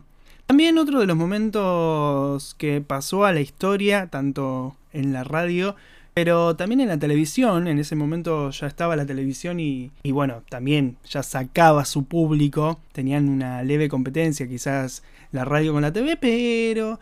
También 0.53 0.77
otro 0.77 0.99
de 0.99 1.07
los 1.07 1.17
momentos 1.17 2.53
que 2.59 2.79
pasó 2.79 3.25
a 3.25 3.31
la 3.31 3.41
historia, 3.41 4.05
tanto 4.11 4.75
en 4.91 5.11
la 5.11 5.23
radio, 5.23 5.75
pero 6.13 6.55
también 6.55 6.79
en 6.79 6.89
la 6.89 6.99
televisión, 6.99 7.67
en 7.67 7.79
ese 7.79 7.95
momento 7.95 8.51
ya 8.51 8.67
estaba 8.67 8.95
la 8.95 9.07
televisión 9.07 9.59
y, 9.59 9.89
y, 10.03 10.11
bueno, 10.11 10.43
también 10.49 10.97
ya 11.09 11.23
sacaba 11.23 11.85
su 11.85 12.05
público, 12.05 12.79
tenían 12.91 13.29
una 13.29 13.63
leve 13.63 13.89
competencia 13.89 14.47
quizás 14.47 15.01
la 15.31 15.43
radio 15.43 15.73
con 15.73 15.81
la 15.81 15.91
TV, 15.91 16.17
pero 16.17 16.99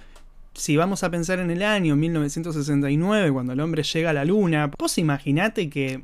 si 0.53 0.77
vamos 0.77 1.03
a 1.03 1.11
pensar 1.11 1.39
en 1.39 1.51
el 1.51 1.61
año 1.61 1.97
1969, 1.97 3.33
cuando 3.33 3.51
el 3.51 3.59
hombre 3.59 3.83
llega 3.83 4.11
a 4.11 4.13
la 4.13 4.23
luna, 4.23 4.71
vos 4.79 4.97
imaginate 4.97 5.69
que 5.69 6.01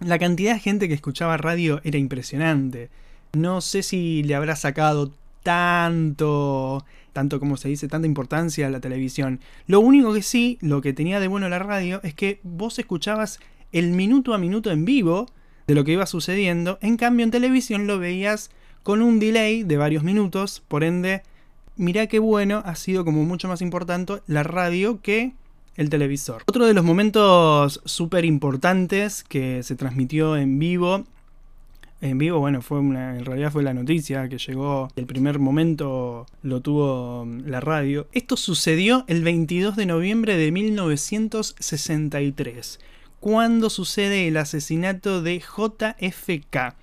la 0.00 0.18
cantidad 0.18 0.54
de 0.54 0.58
gente 0.58 0.88
que 0.88 0.94
escuchaba 0.94 1.36
radio 1.36 1.80
era 1.84 1.98
impresionante. 1.98 2.90
No 3.34 3.60
sé 3.60 3.84
si 3.84 4.24
le 4.24 4.34
habrá 4.34 4.56
sacado 4.56 5.12
tanto, 5.46 6.84
tanto 7.12 7.38
como 7.38 7.56
se 7.56 7.68
dice, 7.68 7.86
tanta 7.86 8.08
importancia 8.08 8.66
a 8.66 8.70
la 8.70 8.80
televisión. 8.80 9.38
Lo 9.68 9.78
único 9.78 10.12
que 10.12 10.22
sí, 10.22 10.58
lo 10.60 10.80
que 10.80 10.92
tenía 10.92 11.20
de 11.20 11.28
bueno 11.28 11.48
la 11.48 11.60
radio 11.60 12.00
es 12.02 12.14
que 12.14 12.40
vos 12.42 12.80
escuchabas 12.80 13.38
el 13.70 13.92
minuto 13.92 14.34
a 14.34 14.38
minuto 14.38 14.72
en 14.72 14.84
vivo 14.84 15.26
de 15.68 15.76
lo 15.76 15.84
que 15.84 15.92
iba 15.92 16.04
sucediendo, 16.06 16.80
en 16.82 16.96
cambio 16.96 17.22
en 17.22 17.30
televisión 17.30 17.86
lo 17.86 18.00
veías 18.00 18.50
con 18.82 19.02
un 19.02 19.20
delay 19.20 19.62
de 19.62 19.76
varios 19.76 20.02
minutos, 20.02 20.64
por 20.66 20.82
ende, 20.82 21.22
mirá 21.76 22.08
qué 22.08 22.18
bueno, 22.18 22.64
ha 22.64 22.74
sido 22.74 23.04
como 23.04 23.22
mucho 23.22 23.46
más 23.46 23.62
importante 23.62 24.14
la 24.26 24.42
radio 24.42 25.00
que 25.00 25.34
el 25.76 25.90
televisor. 25.90 26.42
Otro 26.46 26.66
de 26.66 26.74
los 26.74 26.84
momentos 26.84 27.80
súper 27.84 28.24
importantes 28.24 29.22
que 29.22 29.62
se 29.62 29.76
transmitió 29.76 30.36
en 30.36 30.58
vivo 30.58 31.04
en 32.00 32.18
vivo, 32.18 32.38
bueno, 32.38 32.62
fue 32.62 32.78
en 32.78 33.24
realidad 33.24 33.50
fue 33.50 33.62
la 33.62 33.74
noticia 33.74 34.28
que 34.28 34.38
llegó, 34.38 34.88
el 34.96 35.06
primer 35.06 35.38
momento 35.38 36.26
lo 36.42 36.60
tuvo 36.60 37.24
mm, 37.24 37.46
la 37.46 37.60
radio. 37.60 38.08
Esto 38.12 38.36
sucedió 38.36 39.04
el 39.08 39.22
22 39.22 39.76
de 39.76 39.86
noviembre 39.86 40.36
de 40.36 40.52
1963, 40.52 42.80
cuando 43.20 43.70
sucede 43.70 44.28
el 44.28 44.36
asesinato 44.36 45.22
de 45.22 45.40
JFK. 45.40 46.74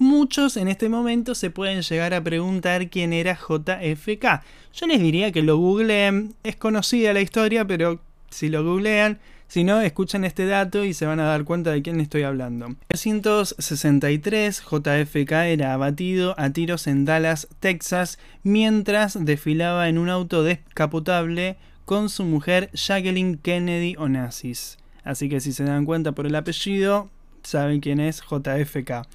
Muchos 0.00 0.56
en 0.56 0.68
este 0.68 0.88
momento 0.88 1.34
se 1.34 1.50
pueden 1.50 1.82
llegar 1.82 2.14
a 2.14 2.22
preguntar 2.22 2.88
quién 2.88 3.12
era 3.12 3.36
JFK. 3.36 4.42
Yo 4.74 4.86
les 4.86 5.00
diría 5.00 5.32
que 5.32 5.42
lo 5.42 5.56
googleen, 5.56 6.36
es 6.44 6.54
conocida 6.54 7.12
la 7.12 7.20
historia, 7.20 7.66
pero 7.66 7.98
si 8.30 8.48
lo 8.48 8.62
googlean 8.62 9.18
si 9.48 9.64
no, 9.64 9.80
escuchen 9.80 10.24
este 10.24 10.44
dato 10.44 10.84
y 10.84 10.92
se 10.92 11.06
van 11.06 11.20
a 11.20 11.24
dar 11.24 11.44
cuenta 11.44 11.70
de 11.70 11.80
quién 11.80 12.00
estoy 12.00 12.22
hablando. 12.22 12.66
En 12.66 12.76
1963, 12.90 14.62
JFK 14.62 15.32
era 15.32 15.72
abatido 15.72 16.34
a 16.38 16.50
tiros 16.50 16.86
en 16.86 17.06
Dallas, 17.06 17.48
Texas, 17.58 18.18
mientras 18.42 19.16
desfilaba 19.24 19.88
en 19.88 19.96
un 19.96 20.10
auto 20.10 20.42
descapotable 20.42 21.56
con 21.86 22.10
su 22.10 22.24
mujer 22.24 22.68
Jacqueline 22.74 23.38
Kennedy 23.38 23.96
Onassis. 23.96 24.76
Así 25.02 25.30
que 25.30 25.40
si 25.40 25.54
se 25.54 25.64
dan 25.64 25.86
cuenta 25.86 26.12
por 26.12 26.26
el 26.26 26.34
apellido, 26.34 27.08
saben 27.42 27.80
quién 27.80 28.00
es 28.00 28.20
JFK. 28.20 29.08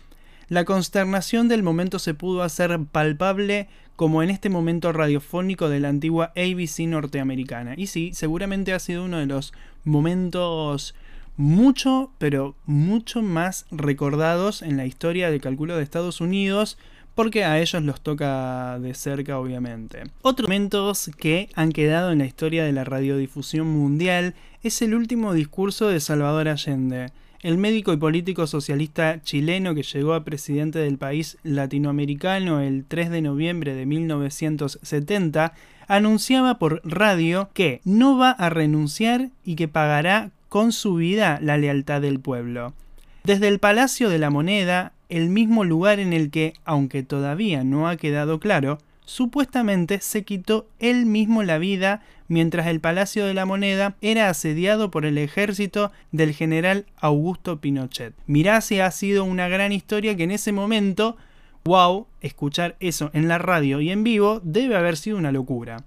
La 0.49 0.65
consternación 0.65 1.47
del 1.47 1.63
momento 1.63 1.99
se 1.99 2.13
pudo 2.13 2.43
hacer 2.43 2.77
palpable 2.91 3.67
como 3.95 4.23
en 4.23 4.29
este 4.29 4.49
momento 4.49 4.91
radiofónico 4.91 5.69
de 5.69 5.79
la 5.79 5.89
antigua 5.89 6.33
ABC 6.35 6.79
norteamericana. 6.87 7.75
Y 7.77 7.87
sí, 7.87 8.11
seguramente 8.13 8.73
ha 8.73 8.79
sido 8.79 9.05
uno 9.05 9.19
de 9.19 9.25
los 9.25 9.53
momentos 9.83 10.95
mucho, 11.37 12.11
pero 12.17 12.55
mucho 12.65 13.21
más 13.21 13.65
recordados 13.71 14.61
en 14.61 14.77
la 14.77 14.85
historia 14.85 15.31
de 15.31 15.39
cálculo 15.39 15.75
de 15.75 15.83
Estados 15.83 16.21
Unidos, 16.21 16.77
porque 17.15 17.43
a 17.43 17.59
ellos 17.59 17.83
los 17.83 18.01
toca 18.01 18.79
de 18.79 18.93
cerca, 18.95 19.39
obviamente. 19.39 20.03
Otros 20.21 20.49
momentos 20.49 21.11
que 21.17 21.49
han 21.55 21.71
quedado 21.71 22.11
en 22.11 22.19
la 22.19 22.25
historia 22.25 22.63
de 22.63 22.71
la 22.71 22.83
radiodifusión 22.83 23.67
mundial 23.67 24.33
es 24.63 24.81
el 24.81 24.95
último 24.95 25.33
discurso 25.33 25.87
de 25.87 25.99
Salvador 25.99 26.47
Allende 26.47 27.11
el 27.43 27.57
médico 27.57 27.91
y 27.91 27.97
político 27.97 28.47
socialista 28.47 29.21
chileno 29.21 29.75
que 29.75 29.83
llegó 29.83 30.13
a 30.13 30.23
presidente 30.23 30.79
del 30.79 30.97
país 30.97 31.37
latinoamericano 31.43 32.61
el 32.61 32.85
3 32.85 33.09
de 33.09 33.21
noviembre 33.21 33.75
de 33.75 33.85
1970, 33.85 35.53
anunciaba 35.87 36.57
por 36.57 36.81
radio 36.85 37.49
que 37.53 37.81
no 37.83 38.17
va 38.17 38.31
a 38.31 38.49
renunciar 38.49 39.29
y 39.43 39.55
que 39.55 39.67
pagará 39.67 40.31
con 40.47 40.71
su 40.71 40.95
vida 40.95 41.39
la 41.41 41.57
lealtad 41.57 42.01
del 42.01 42.21
pueblo. 42.21 42.73
Desde 43.25 43.49
el 43.49 43.59
Palacio 43.59 44.09
de 44.09 44.19
la 44.19 44.29
Moneda, 44.29 44.93
el 45.09 45.29
mismo 45.29 45.65
lugar 45.65 45.99
en 45.99 46.13
el 46.13 46.31
que, 46.31 46.53
aunque 46.63 47.03
todavía 47.03 47.65
no 47.65 47.89
ha 47.89 47.97
quedado 47.97 48.39
claro, 48.39 48.79
supuestamente 49.05 49.99
se 49.99 50.23
quitó 50.23 50.67
él 50.79 51.05
mismo 51.05 51.43
la 51.43 51.57
vida 51.57 52.01
mientras 52.27 52.67
el 52.67 52.79
Palacio 52.79 53.25
de 53.25 53.33
la 53.33 53.45
Moneda 53.45 53.95
era 54.01 54.29
asediado 54.29 54.91
por 54.91 55.05
el 55.05 55.17
ejército 55.17 55.91
del 56.11 56.33
general 56.33 56.85
Augusto 56.97 57.59
Pinochet. 57.59 58.13
Mirá 58.25 58.61
si 58.61 58.79
ha 58.79 58.89
sido 58.91 59.23
una 59.23 59.47
gran 59.47 59.71
historia 59.71 60.15
que 60.15 60.23
en 60.23 60.31
ese 60.31 60.51
momento, 60.51 61.17
wow, 61.63 62.07
escuchar 62.21 62.75
eso 62.79 63.11
en 63.13 63.27
la 63.27 63.37
radio 63.37 63.81
y 63.81 63.91
en 63.91 64.03
vivo 64.03 64.41
debe 64.43 64.75
haber 64.75 64.97
sido 64.97 65.17
una 65.17 65.31
locura. 65.31 65.83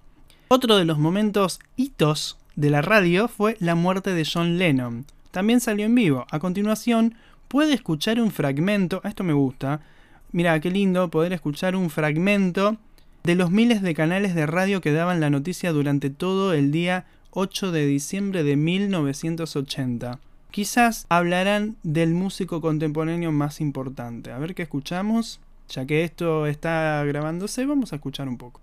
Otro 0.49 0.77
de 0.77 0.85
los 0.85 0.99
momentos 0.99 1.59
hitos 1.77 2.39
de 2.55 2.71
la 2.71 2.83
radio 2.83 3.29
fue 3.29 3.57
la 3.59 3.75
muerte 3.75 4.13
de 4.15 4.27
John 4.31 4.59
Lennon. 4.59 5.07
También 5.31 5.61
salió 5.61 5.85
en 5.85 5.95
vivo. 5.95 6.27
A 6.31 6.39
continuación, 6.39 7.17
puede 7.49 7.75
escuchar 7.75 8.21
un 8.21 8.31
fragmento, 8.31 9.01
esto 9.05 9.25
me 9.25 9.33
gusta, 9.33 9.81
mira 10.33 10.59
qué 10.61 10.71
lindo 10.71 11.11
poder 11.11 11.33
escuchar 11.33 11.77
un 11.77 11.91
fragmento 11.91 12.77
de 13.27 13.35
los 13.35 13.51
miles 13.51 13.83
de 13.83 13.93
canales 13.93 14.37
de 14.37 14.47
radio 14.47 14.81
que 14.81 14.93
daban 14.93 15.19
la 15.19 15.31
noticia 15.31 15.73
durante 15.73 16.11
todo 16.11 16.53
el 16.53 16.71
día 16.71 17.07
8 17.33 17.73
de 17.73 17.85
diciembre 17.85 18.45
de 18.45 18.55
1980. 18.55 20.21
Quizás 20.53 21.07
hablarán 21.09 21.75
del 21.83 22.15
músico 22.15 22.61
contemporáneo 22.61 23.33
más 23.33 23.61
importante. 23.61 24.31
A 24.31 24.39
ver 24.39 24.55
qué 24.55 24.63
escuchamos. 24.63 25.41
Ya 25.69 25.85
que 25.87 26.05
esto 26.05 26.47
está 26.47 27.03
grabándose, 27.03 27.67
vamos 27.67 27.93
a 27.93 27.97
escuchar 27.97 28.29
un 28.29 28.39
poco. 28.39 28.61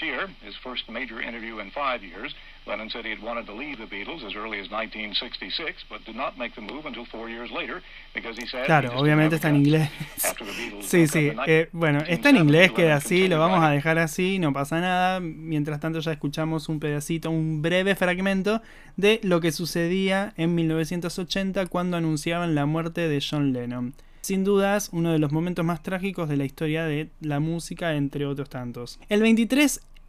This 0.00 0.08
year, 0.08 0.28
his 0.42 0.54
first 0.62 0.88
major 0.88 1.20
interview 1.20 1.58
in 1.58 1.70
five 1.70 2.02
years, 2.02 2.34
Lennon 2.66 2.90
said 2.90 3.04
he 3.04 3.10
had 3.10 3.22
wanted 3.22 3.46
to 3.46 3.52
leave 3.52 3.78
the 3.78 3.86
Beatles 3.86 4.24
as 4.24 4.34
early 4.36 4.60
as 4.60 4.70
1966, 4.70 5.84
but 5.88 6.04
did 6.04 6.14
not 6.14 6.38
make 6.38 6.54
the 6.54 6.60
move 6.60 6.86
until 6.86 7.04
four 7.06 7.28
years 7.28 7.50
later 7.50 7.82
because 8.14 8.36
he 8.36 8.46
said. 8.46 8.66
Claro, 8.66 8.90
obviamente 8.96 9.36
está 9.36 9.48
en 9.48 9.56
inglés. 9.56 9.90
sí, 10.82 11.06
sí. 11.06 11.32
Eh, 11.46 11.68
bueno, 11.72 12.00
está 12.06 12.30
en 12.30 12.36
inglés, 12.36 12.72
queda 12.72 12.96
así, 12.96 13.28
lo 13.28 13.38
vamos 13.38 13.62
a 13.64 13.70
dejar 13.70 13.98
así, 13.98 14.38
no 14.38 14.52
pasa 14.52 14.80
nada. 14.80 15.20
Mientras 15.20 15.80
tanto, 15.80 16.00
ya 16.00 16.12
escuchamos 16.12 16.68
un 16.68 16.80
pedacito, 16.80 17.30
un 17.30 17.62
breve 17.62 17.94
fragmento 17.94 18.62
de 18.96 19.20
lo 19.22 19.40
que 19.40 19.52
sucedía 19.52 20.34
en 20.36 20.54
1980 20.54 21.66
cuando 21.66 21.96
anunciaban 21.96 22.54
la 22.54 22.66
muerte 22.66 23.08
de 23.08 23.22
John 23.28 23.52
Lennon. 23.52 23.94
Sin 24.20 24.44
dudas, 24.44 24.90
uno 24.92 25.12
de 25.12 25.18
los 25.18 25.32
momentos 25.32 25.64
más 25.64 25.82
trágicos 25.82 26.28
de 26.28 26.36
la 26.36 26.44
historia 26.44 26.84
de 26.84 27.08
la 27.20 27.40
música, 27.40 27.94
entre 27.94 28.26
otros 28.26 28.50
tantos. 28.50 29.00
El 29.08 29.22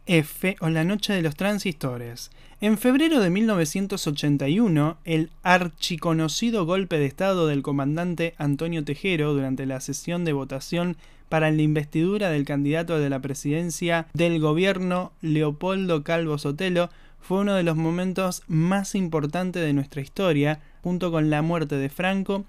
23F 0.06 0.56
o 0.60 0.68
la 0.68 0.84
Noche 0.84 1.12
de 1.12 1.22
los 1.22 1.36
Transistores. 1.36 2.30
En 2.60 2.78
febrero 2.78 3.20
de 3.20 3.30
1981, 3.30 4.98
el 5.04 5.30
archiconocido 5.42 6.64
golpe 6.64 6.98
de 6.98 7.06
Estado 7.06 7.46
del 7.46 7.62
comandante 7.62 8.34
Antonio 8.38 8.84
Tejero 8.84 9.34
durante 9.34 9.66
la 9.66 9.80
sesión 9.80 10.24
de 10.24 10.32
votación 10.32 10.96
para 11.28 11.50
la 11.50 11.62
investidura 11.62 12.30
del 12.30 12.44
candidato 12.44 12.98
de 12.98 13.10
la 13.10 13.20
presidencia 13.20 14.06
del 14.12 14.38
gobierno 14.38 15.12
Leopoldo 15.22 16.04
Calvo 16.04 16.38
Sotelo 16.38 16.90
fue 17.20 17.38
uno 17.38 17.54
de 17.54 17.62
los 17.62 17.76
momentos 17.76 18.42
más 18.48 18.94
importantes 18.94 19.62
de 19.62 19.72
nuestra 19.72 20.02
historia, 20.02 20.60
junto 20.82 21.10
con 21.10 21.30
la 21.30 21.40
muerte 21.40 21.76
de 21.76 21.88
Franco 21.88 22.44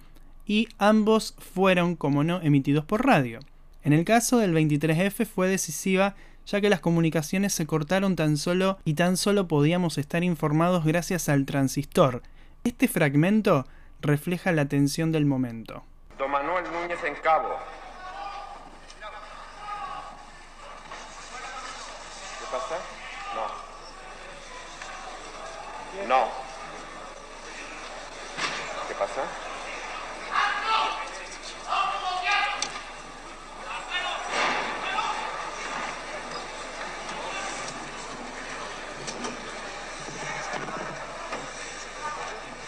y 0.45 0.67
ambos 0.79 1.35
fueron, 1.37 1.95
como 1.95 2.23
no, 2.23 2.41
emitidos 2.41 2.83
por 2.83 3.05
radio. 3.05 3.39
En 3.83 3.93
el 3.93 4.05
caso 4.05 4.37
del 4.37 4.53
23F 4.53 5.25
fue 5.25 5.47
decisiva 5.47 6.15
ya 6.45 6.61
que 6.61 6.69
las 6.69 6.79
comunicaciones 6.79 7.53
se 7.53 7.65
cortaron 7.65 8.15
tan 8.15 8.37
solo 8.37 8.77
y 8.85 8.93
tan 8.95 9.17
solo 9.17 9.47
podíamos 9.47 9.97
estar 9.97 10.23
informados 10.23 10.85
gracias 10.85 11.29
al 11.29 11.45
transistor. 11.45 12.21
Este 12.63 12.87
fragmento 12.87 13.65
refleja 14.01 14.51
la 14.51 14.67
tensión 14.67 15.11
del 15.11 15.25
momento. 15.25 15.83
Don 16.17 16.31
Manuel 16.31 16.63
Núñez 16.71 17.03
en 17.03 17.15
Cabo. 17.15 17.57
¿Qué 22.39 22.45
pasa? 22.51 22.77
No. 23.35 23.47
No. 26.07 26.27
¿Qué 28.87 28.95
pasa? 28.95 29.21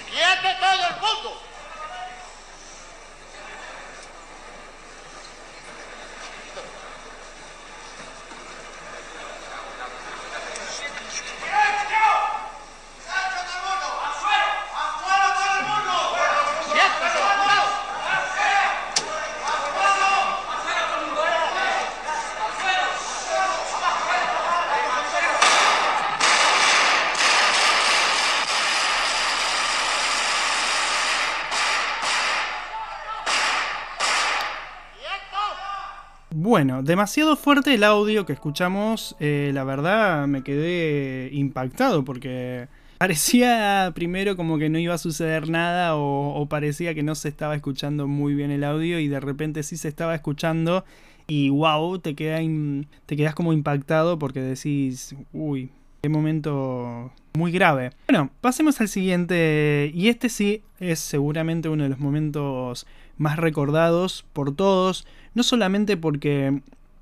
¡Quiete 0.09 0.55
todo 0.59 0.73
el 0.73 0.95
mundo! 1.01 1.41
¡Siéntese, 16.71 17.19
apurado! 17.19 17.69
Bueno, 36.45 36.83
demasiado 36.83 37.35
fuerte 37.37 37.73
el 37.73 37.83
audio 37.83 38.27
que 38.27 38.33
escuchamos. 38.33 39.15
eh, 39.19 39.49
la 39.51 39.63
verdad 39.63 40.27
me 40.27 40.43
quedé 40.43 41.31
impactado 41.33 42.05
porque 42.05 42.67
parecía 42.99 43.91
primero 43.95 44.35
como 44.35 44.59
que 44.59 44.69
no 44.69 44.77
iba 44.77 44.93
a 44.93 44.99
suceder 44.99 45.49
nada 45.49 45.95
o, 45.95 46.45
parecía 46.47 46.93
que 46.93 47.01
no 47.01 47.15
se 47.15 47.29
estaba 47.29 47.55
escuchando 47.55 48.05
muy 48.05 48.35
bien 48.35 48.51
el 48.51 48.63
audio 48.63 48.99
y 48.99 49.07
de 49.07 49.19
repente 49.19 49.63
sí 49.63 49.75
se 49.75 49.87
estaba 49.87 50.13
escuchando 50.13 50.85
y 51.25 51.49
wow, 51.49 51.97
te, 51.97 52.13
queda 52.13 52.37
te 53.07 53.17
quedas 53.17 53.33
como 53.33 53.51
impactado 53.51 54.19
porque 54.19 54.39
decís, 54.41 55.15
uy, 55.33 55.71
momento 56.09 57.11
muy 57.33 57.51
grave. 57.51 57.91
Bueno, 58.07 58.29
pasemos 58.41 58.79
al 58.81 58.87
siguiente 58.87 59.91
y 59.93 60.09
este 60.09 60.29
sí 60.29 60.61
es 60.79 60.99
seguramente 60.99 61.69
uno 61.69 61.83
de 61.83 61.89
los 61.89 61.99
momentos 61.99 62.87
más 63.17 63.37
recordados 63.37 64.25
por 64.33 64.55
todos, 64.55 65.07
no 65.33 65.43
solamente 65.43 65.97
porque 65.97 66.61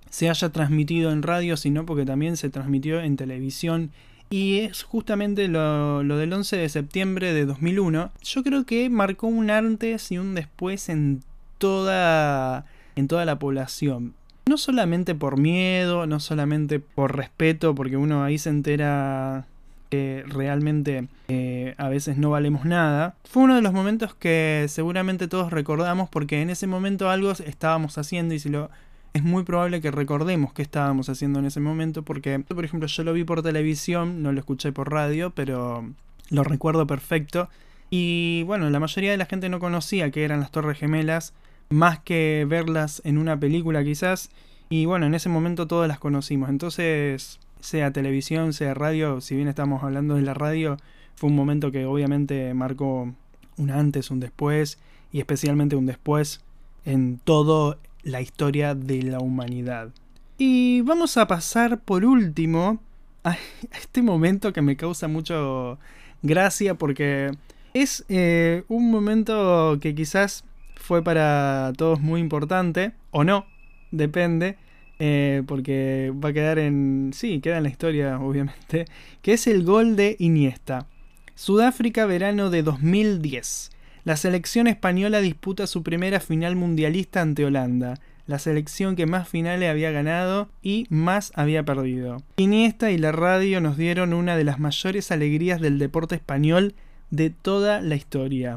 se 0.09 0.29
haya 0.29 0.49
transmitido 0.49 1.11
en 1.11 1.23
radio, 1.23 1.57
sino 1.57 1.85
porque 1.85 2.05
también 2.05 2.37
se 2.37 2.49
transmitió 2.49 3.01
en 3.01 3.17
televisión. 3.17 3.91
Y 4.29 4.59
es 4.59 4.83
justamente 4.83 5.47
lo, 5.47 6.03
lo 6.03 6.17
del 6.17 6.33
11 6.33 6.57
de 6.57 6.69
septiembre 6.69 7.33
de 7.33 7.45
2001. 7.45 8.11
Yo 8.23 8.43
creo 8.43 8.65
que 8.65 8.89
marcó 8.89 9.27
un 9.27 9.51
antes 9.51 10.11
y 10.11 10.17
un 10.17 10.33
después 10.33 10.89
en 10.89 11.21
toda, 11.57 12.65
en 12.95 13.07
toda 13.07 13.25
la 13.25 13.37
población. 13.39 14.13
No 14.53 14.59
solamente 14.59 15.15
por 15.15 15.39
miedo, 15.39 16.05
no 16.05 16.19
solamente 16.19 16.79
por 16.79 17.17
respeto, 17.17 17.73
porque 17.73 17.97
uno 17.97 18.23
ahí 18.23 18.37
se 18.37 18.51
entera 18.51 19.47
que 19.89 20.23
realmente 20.27 21.07
eh, 21.27 21.73
a 21.79 21.89
veces 21.89 22.19
no 22.19 22.29
valemos 22.29 22.63
nada. 22.63 23.15
Fue 23.23 23.41
uno 23.41 23.55
de 23.55 23.63
los 23.63 23.73
momentos 23.73 24.13
que 24.13 24.67
seguramente 24.69 25.27
todos 25.27 25.51
recordamos 25.51 26.07
porque 26.07 26.43
en 26.43 26.51
ese 26.51 26.67
momento 26.67 27.09
algo 27.09 27.31
estábamos 27.31 27.97
haciendo 27.97 28.35
y 28.35 28.39
si 28.39 28.49
lo 28.49 28.69
es 29.13 29.23
muy 29.23 29.41
probable 29.41 29.81
que 29.81 29.89
recordemos 29.89 30.53
qué 30.53 30.61
estábamos 30.61 31.09
haciendo 31.09 31.39
en 31.39 31.45
ese 31.45 31.59
momento 31.59 32.03
porque, 32.03 32.37
por 32.37 32.63
ejemplo, 32.63 32.87
yo 32.87 33.03
lo 33.03 33.13
vi 33.13 33.23
por 33.23 33.41
televisión, 33.41 34.21
no 34.21 34.33
lo 34.33 34.39
escuché 34.39 34.71
por 34.71 34.91
radio, 34.91 35.31
pero 35.31 35.83
lo 36.29 36.43
recuerdo 36.43 36.85
perfecto. 36.85 37.49
Y 37.89 38.43
bueno, 38.43 38.69
la 38.69 38.79
mayoría 38.79 39.09
de 39.09 39.17
la 39.17 39.25
gente 39.25 39.49
no 39.49 39.59
conocía 39.59 40.11
que 40.11 40.23
eran 40.23 40.41
las 40.41 40.51
Torres 40.51 40.77
Gemelas, 40.77 41.33
más 41.69 41.99
que 41.99 42.45
verlas 42.47 43.01
en 43.05 43.17
una 43.17 43.39
película 43.39 43.83
quizás. 43.83 44.29
Y 44.69 44.85
bueno, 44.85 45.05
en 45.05 45.13
ese 45.13 45.29
momento 45.29 45.67
todas 45.67 45.87
las 45.87 45.99
conocimos. 45.99 46.49
Entonces, 46.49 47.39
sea 47.59 47.91
televisión, 47.91 48.53
sea 48.53 48.73
radio, 48.73 49.21
si 49.21 49.35
bien 49.35 49.47
estamos 49.47 49.83
hablando 49.83 50.15
de 50.15 50.21
la 50.21 50.33
radio, 50.33 50.77
fue 51.15 51.29
un 51.29 51.35
momento 51.35 51.71
que 51.71 51.85
obviamente 51.85 52.53
marcó 52.53 53.13
un 53.57 53.71
antes, 53.71 54.11
un 54.11 54.19
después, 54.19 54.79
y 55.11 55.19
especialmente 55.19 55.75
un 55.75 55.85
después 55.85 56.41
en 56.85 57.19
toda 57.23 57.77
la 58.03 58.21
historia 58.21 58.75
de 58.75 59.03
la 59.03 59.19
humanidad. 59.19 59.89
Y 60.37 60.81
vamos 60.81 61.17
a 61.17 61.27
pasar 61.27 61.79
por 61.79 62.03
último 62.03 62.79
a 63.23 63.37
este 63.79 64.01
momento 64.01 64.51
que 64.51 64.61
me 64.61 64.75
causa 64.75 65.07
mucho 65.07 65.77
gracia 66.21 66.75
porque 66.75 67.31
es 67.73 68.03
eh, 68.09 68.63
un 68.67 68.91
momento 68.91 69.77
que 69.79 69.95
quizás 69.95 70.43
fue 70.83 71.01
para 71.01 71.71
todos 71.77 72.01
muy 72.01 72.19
importante, 72.19 72.91
o 73.11 73.23
no, 73.23 73.45
depende, 73.91 74.57
eh, 74.99 75.41
porque 75.47 76.11
va 76.13 76.29
a 76.29 76.33
quedar 76.33 76.59
en... 76.59 77.11
Sí, 77.13 77.39
queda 77.39 77.57
en 77.57 77.63
la 77.63 77.69
historia, 77.69 78.19
obviamente, 78.21 78.85
que 79.21 79.33
es 79.33 79.47
el 79.47 79.63
gol 79.63 79.95
de 79.95 80.17
Iniesta. 80.19 80.87
Sudáfrica, 81.35 82.05
verano 82.05 82.49
de 82.49 82.63
2010. 82.63 83.71
La 84.03 84.17
selección 84.17 84.67
española 84.67 85.21
disputa 85.21 85.67
su 85.67 85.83
primera 85.83 86.19
final 86.19 86.57
mundialista 86.57 87.21
ante 87.21 87.45
Holanda, 87.45 88.01
la 88.27 88.37
selección 88.37 88.97
que 88.97 89.05
más 89.05 89.29
finales 89.29 89.69
había 89.69 89.91
ganado 89.91 90.49
y 90.61 90.85
más 90.89 91.31
había 91.35 91.63
perdido. 91.63 92.21
Iniesta 92.35 92.91
y 92.91 92.97
la 92.97 93.13
radio 93.13 93.61
nos 93.61 93.77
dieron 93.77 94.13
una 94.13 94.35
de 94.35 94.43
las 94.43 94.59
mayores 94.59 95.11
alegrías 95.11 95.61
del 95.61 95.79
deporte 95.79 96.15
español 96.15 96.75
de 97.09 97.29
toda 97.29 97.79
la 97.79 97.95
historia. 97.95 98.55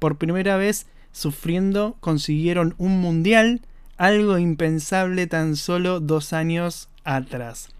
Por 0.00 0.16
primera 0.16 0.56
vez, 0.56 0.88
sufriendo, 1.12 1.96
consiguieron 2.00 2.74
un 2.78 3.00
mundial, 3.00 3.62
algo 3.96 4.38
impensable 4.38 5.26
tan 5.26 5.56
solo 5.56 6.00
dos 6.00 6.32
años 6.32 6.88
atrás. 7.04 7.70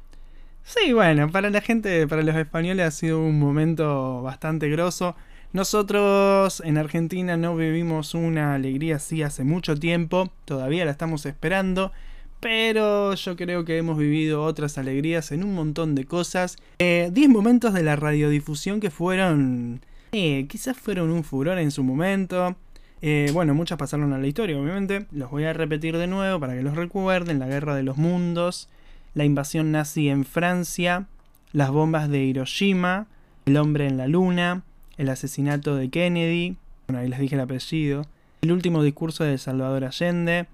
Sí, 0.62 0.92
bueno, 0.92 1.30
para 1.30 1.50
la 1.50 1.60
gente, 1.60 2.06
para 2.06 2.22
los 2.22 2.36
españoles 2.36 2.86
ha 2.86 2.90
sido 2.90 3.20
un 3.20 3.38
momento 3.38 4.22
bastante 4.22 4.68
grosso. 4.68 5.16
Nosotros 5.52 6.62
en 6.64 6.78
Argentina 6.78 7.36
no 7.36 7.56
vivimos 7.56 8.14
una 8.14 8.54
alegría 8.54 8.96
así 8.96 9.22
hace 9.22 9.42
mucho 9.42 9.74
tiempo, 9.76 10.30
todavía 10.44 10.84
la 10.84 10.92
estamos 10.92 11.26
esperando, 11.26 11.90
pero 12.38 13.14
yo 13.14 13.36
creo 13.36 13.64
que 13.64 13.78
hemos 13.78 13.98
vivido 13.98 14.44
otras 14.44 14.78
alegrías 14.78 15.32
en 15.32 15.42
un 15.42 15.54
montón 15.54 15.96
de 15.96 16.04
cosas. 16.04 16.56
10 16.78 17.12
momentos 17.28 17.74
de 17.74 17.82
la 17.82 17.96
radiodifusión 17.96 18.78
que 18.78 18.90
fueron, 18.90 19.80
eh, 20.12 20.46
quizás 20.48 20.76
fueron 20.76 21.10
un 21.10 21.24
furor 21.24 21.58
en 21.58 21.72
su 21.72 21.82
momento. 21.82 22.56
Eh, 23.02 23.30
bueno, 23.32 23.54
muchas 23.54 23.78
pasaron 23.78 24.12
a 24.12 24.18
la 24.18 24.26
historia, 24.26 24.58
obviamente. 24.58 25.06
Los 25.12 25.30
voy 25.30 25.44
a 25.44 25.52
repetir 25.52 25.96
de 25.96 26.06
nuevo 26.06 26.38
para 26.38 26.54
que 26.54 26.62
los 26.62 26.76
recuerden. 26.76 27.38
La 27.38 27.46
Guerra 27.46 27.74
de 27.74 27.82
los 27.82 27.96
Mundos, 27.96 28.68
la 29.14 29.24
invasión 29.24 29.72
nazi 29.72 30.08
en 30.08 30.24
Francia, 30.24 31.06
las 31.52 31.70
bombas 31.70 32.08
de 32.08 32.24
Hiroshima, 32.24 33.06
el 33.46 33.56
hombre 33.56 33.86
en 33.86 33.96
la 33.96 34.06
luna, 34.06 34.62
el 34.96 35.08
asesinato 35.08 35.76
de 35.76 35.88
Kennedy, 35.88 36.56
bueno, 36.86 37.00
ahí 37.00 37.08
les 37.08 37.18
dije 37.18 37.34
el 37.34 37.40
apellido, 37.40 38.04
el 38.42 38.52
último 38.52 38.82
discurso 38.82 39.24
de 39.24 39.38
Salvador 39.38 39.84
Allende, 39.84 40.46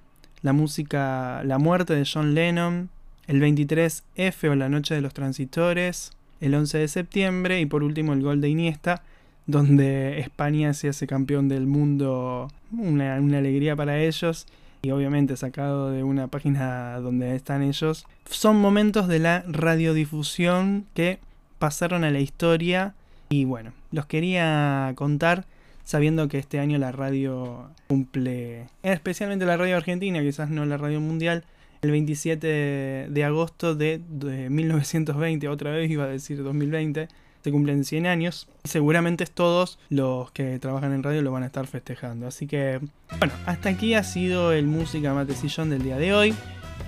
la 0.42 0.52
música, 0.52 1.42
la 1.44 1.58
muerte 1.58 1.94
de 1.94 2.08
John 2.10 2.34
Lennon, 2.34 2.88
el 3.26 3.42
23F 3.42 4.50
o 4.50 4.54
la 4.54 4.68
noche 4.68 4.94
de 4.94 5.00
los 5.00 5.14
transitores, 5.14 6.12
el 6.40 6.54
11 6.54 6.78
de 6.78 6.88
septiembre 6.88 7.60
y 7.60 7.66
por 7.66 7.82
último 7.82 8.12
el 8.12 8.22
gol 8.22 8.40
de 8.40 8.48
Iniesta, 8.48 9.02
donde 9.46 10.18
España 10.18 10.74
se 10.74 10.88
hace 10.88 11.06
campeón 11.06 11.48
del 11.48 11.66
mundo, 11.66 12.50
una, 12.72 13.16
alegría 13.16 13.76
para 13.76 13.98
ellos 14.00 14.46
y 14.82 14.90
obviamente 14.90 15.36
sacado 15.36 15.90
de 15.90 16.02
una 16.02 16.26
página 16.28 16.98
donde 17.00 17.34
están 17.34 17.62
ellos. 17.62 18.06
Son 18.28 18.60
momentos 18.60 19.08
de 19.08 19.20
la 19.20 19.44
radiodifusión 19.46 20.86
que 20.94 21.18
pasaron 21.58 22.04
a 22.04 22.10
la 22.10 22.20
historia 22.20 22.94
y 23.28 23.44
bueno, 23.44 23.72
los 23.92 24.06
quería 24.06 24.92
contar 24.96 25.46
sabiendo 25.84 26.28
que 26.28 26.38
este 26.38 26.58
año 26.58 26.78
la 26.78 26.90
radio 26.90 27.70
cumple, 27.86 28.66
especialmente 28.82 29.46
la 29.46 29.56
radio 29.56 29.76
argentina, 29.76 30.20
quizás 30.20 30.50
no 30.50 30.66
la 30.66 30.76
radio 30.76 31.00
mundial, 31.00 31.44
el 31.82 31.92
27 31.92 33.06
de 33.08 33.24
agosto 33.24 33.76
de, 33.76 34.00
de 34.08 34.50
1920, 34.50 35.46
otra 35.48 35.70
vez 35.70 35.88
iba 35.88 36.04
a 36.04 36.08
decir 36.08 36.42
2020, 36.42 37.08
se 37.46 37.52
cumplen 37.52 37.84
100 37.84 38.08
años. 38.08 38.48
Y 38.64 38.68
seguramente 38.68 39.24
todos 39.24 39.78
los 39.88 40.32
que 40.32 40.58
trabajan 40.58 40.92
en 40.92 41.04
radio 41.04 41.22
lo 41.22 41.30
van 41.30 41.44
a 41.44 41.46
estar 41.46 41.68
festejando. 41.68 42.26
Así 42.26 42.48
que, 42.48 42.80
bueno, 43.20 43.32
hasta 43.46 43.68
aquí 43.68 43.94
ha 43.94 44.02
sido 44.02 44.50
el 44.50 44.66
Música 44.66 45.14
Matecillón 45.14 45.70
del 45.70 45.84
día 45.84 45.96
de 45.96 46.12
hoy. 46.12 46.34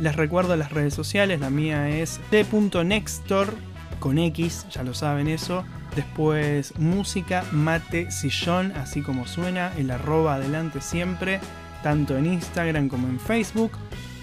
Les 0.00 0.16
recuerdo 0.16 0.56
las 0.56 0.72
redes 0.72 0.94
sociales, 0.94 1.38
la 1.38 1.48
mía 1.48 1.88
es 1.88 2.18
t.nextor 2.30 3.54
con 4.00 4.18
X, 4.18 4.66
ya 4.72 4.82
lo 4.82 4.94
saben 4.94 5.28
eso. 5.28 5.64
Después 5.94 6.76
música, 6.76 7.44
mate, 7.52 8.10
sillón, 8.10 8.72
así 8.72 9.00
como 9.00 9.28
suena, 9.28 9.72
el 9.76 9.92
arroba 9.92 10.34
adelante 10.34 10.80
siempre, 10.80 11.38
tanto 11.84 12.16
en 12.16 12.26
Instagram 12.26 12.88
como 12.88 13.06
en 13.06 13.20
Facebook. 13.20 13.70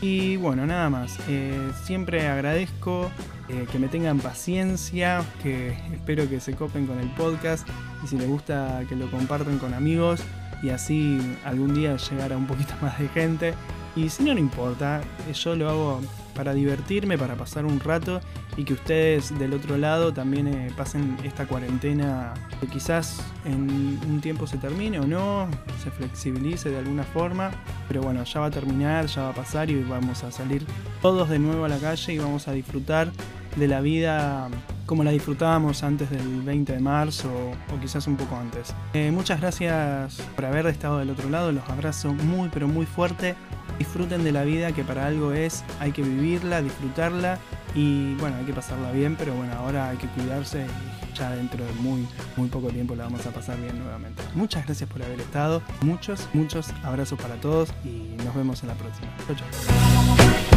Y 0.02 0.38
bueno, 0.38 0.66
nada 0.66 0.90
más. 0.90 1.18
Eh, 1.28 1.72
siempre 1.84 2.28
agradezco 2.28 3.10
eh, 3.50 3.66
que 3.72 3.80
me 3.80 3.88
tengan 3.88 4.20
paciencia, 4.20 5.24
que 5.42 5.70
espero 5.94 6.30
que 6.30 6.40
se 6.40 6.54
copen 6.54 6.88
con 6.88 7.00
el 7.00 7.10
podcast 7.12 7.68
y 8.04 8.08
si 8.08 8.18
les 8.18 8.28
gusta 8.28 8.84
que 8.90 8.96
lo 8.96 9.10
compartan 9.10 9.58
con 9.58 9.74
amigos 9.74 10.22
y 10.62 10.70
así 10.70 11.20
algún 11.44 11.74
día 11.74 11.98
llegar 11.98 12.34
a 12.34 12.38
un 12.38 12.48
poquito 12.48 12.74
más 12.82 13.00
de 13.00 13.08
gente. 13.10 13.54
Y 13.96 14.10
si 14.10 14.24
no, 14.24 14.34
no 14.34 14.40
importa, 14.40 15.02
yo 15.34 15.56
lo 15.56 15.70
hago 15.70 16.02
para 16.36 16.54
divertirme, 16.54 17.18
para 17.18 17.36
pasar 17.36 17.66
un 17.66 17.80
rato 17.80 18.22
y 18.58 18.64
que 18.64 18.74
ustedes 18.74 19.38
del 19.40 19.54
otro 19.54 19.78
lado 19.78 20.14
también 20.14 20.48
eh, 20.48 20.72
pasen 20.78 21.18
esta 21.24 21.48
cuarentena 21.48 22.34
que 22.60 22.68
quizás 22.68 23.24
en 23.46 24.00
un 24.08 24.20
tiempo 24.22 24.46
se 24.46 24.58
termine 24.58 25.00
o 25.00 25.08
no, 25.08 25.48
se 25.84 25.90
flexibilice 25.90 26.70
de 26.70 26.78
alguna 26.78 27.04
forma, 27.04 27.52
pero 27.88 28.02
bueno, 28.02 28.24
ya 28.24 28.40
va 28.40 28.48
a 28.48 28.52
terminar, 28.52 29.08
ya 29.08 29.24
va 29.24 29.30
a 29.30 29.34
pasar 29.34 29.70
y 29.72 29.82
vamos 29.82 30.24
a 30.24 30.32
salir 30.32 30.66
todos 31.02 31.30
de 31.30 31.40
nuevo 31.40 31.66
a 31.66 31.70
la 31.70 31.80
calle 31.80 32.14
y 32.14 32.20
vamos 32.20 32.48
a 32.48 32.52
disfrutar 32.52 33.12
de 33.56 33.68
la 33.68 33.82
vida 33.82 34.50
como 34.86 35.04
la 35.04 35.12
disfrutábamos 35.12 35.84
antes 35.84 36.10
del 36.10 36.42
20 36.42 36.74
de 36.74 36.80
marzo 36.80 37.30
o, 37.74 37.80
quizás 37.80 38.06
un 38.08 38.18
poco 38.18 38.36
antes. 38.36 38.74
Eh, 38.94 39.12
muchas 39.12 39.42
gracias 39.42 40.22
por 40.36 40.46
haber 40.46 40.68
estado 40.68 41.00
del 41.00 41.10
otro 41.10 41.30
lado, 41.30 41.52
los 41.52 41.68
abrazo 41.70 42.14
muy 42.14 42.50
pero 42.50 42.68
muy 42.68 42.86
fuerte. 42.86 43.36
Disfruten 43.80 44.24
de 44.24 44.32
la 44.32 44.44
vida 44.44 44.72
que 44.72 44.84
para 44.84 45.08
algo 45.08 45.34
es, 45.34 45.64
hay 45.80 45.92
que 45.92 46.02
vivirla, 46.02 46.62
disfrutarla 46.62 47.40
y 47.74 48.16
bueno, 48.16 48.38
hay 48.38 48.46
que 48.46 48.54
pasarla 48.54 48.92
bien, 48.92 49.16
pero 49.18 49.34
bueno, 49.34 49.54
ahora 49.54 49.90
hay 49.90 49.98
que 49.98 50.08
cuidarse 50.08 50.66
y 50.66 51.18
ya 51.18 51.32
dentro 51.32 51.66
de 51.66 51.72
muy, 51.74 52.08
muy 52.38 52.48
poco 52.48 52.70
tiempo 52.70 52.96
la 52.96 53.04
vamos 53.04 53.26
a 53.26 53.32
pasar 53.32 53.60
bien 53.60 53.78
nuevamente. 53.80 54.24
Muchas 54.34 54.66
gracias 54.66 54.90
por 54.90 55.04
haber 55.04 55.20
estado, 55.20 55.62
muchos, 55.82 56.28
muchos 56.34 56.70
abrazos 56.84 57.20
para 57.20 57.36
todos 57.36 57.74
y 57.84 58.16
nos 58.24 58.34
vemos 58.36 58.62
en 58.64 58.70
la 58.70 58.76
próxima. 58.76 59.08
Chau, 59.28 59.36
chau. 59.36 60.55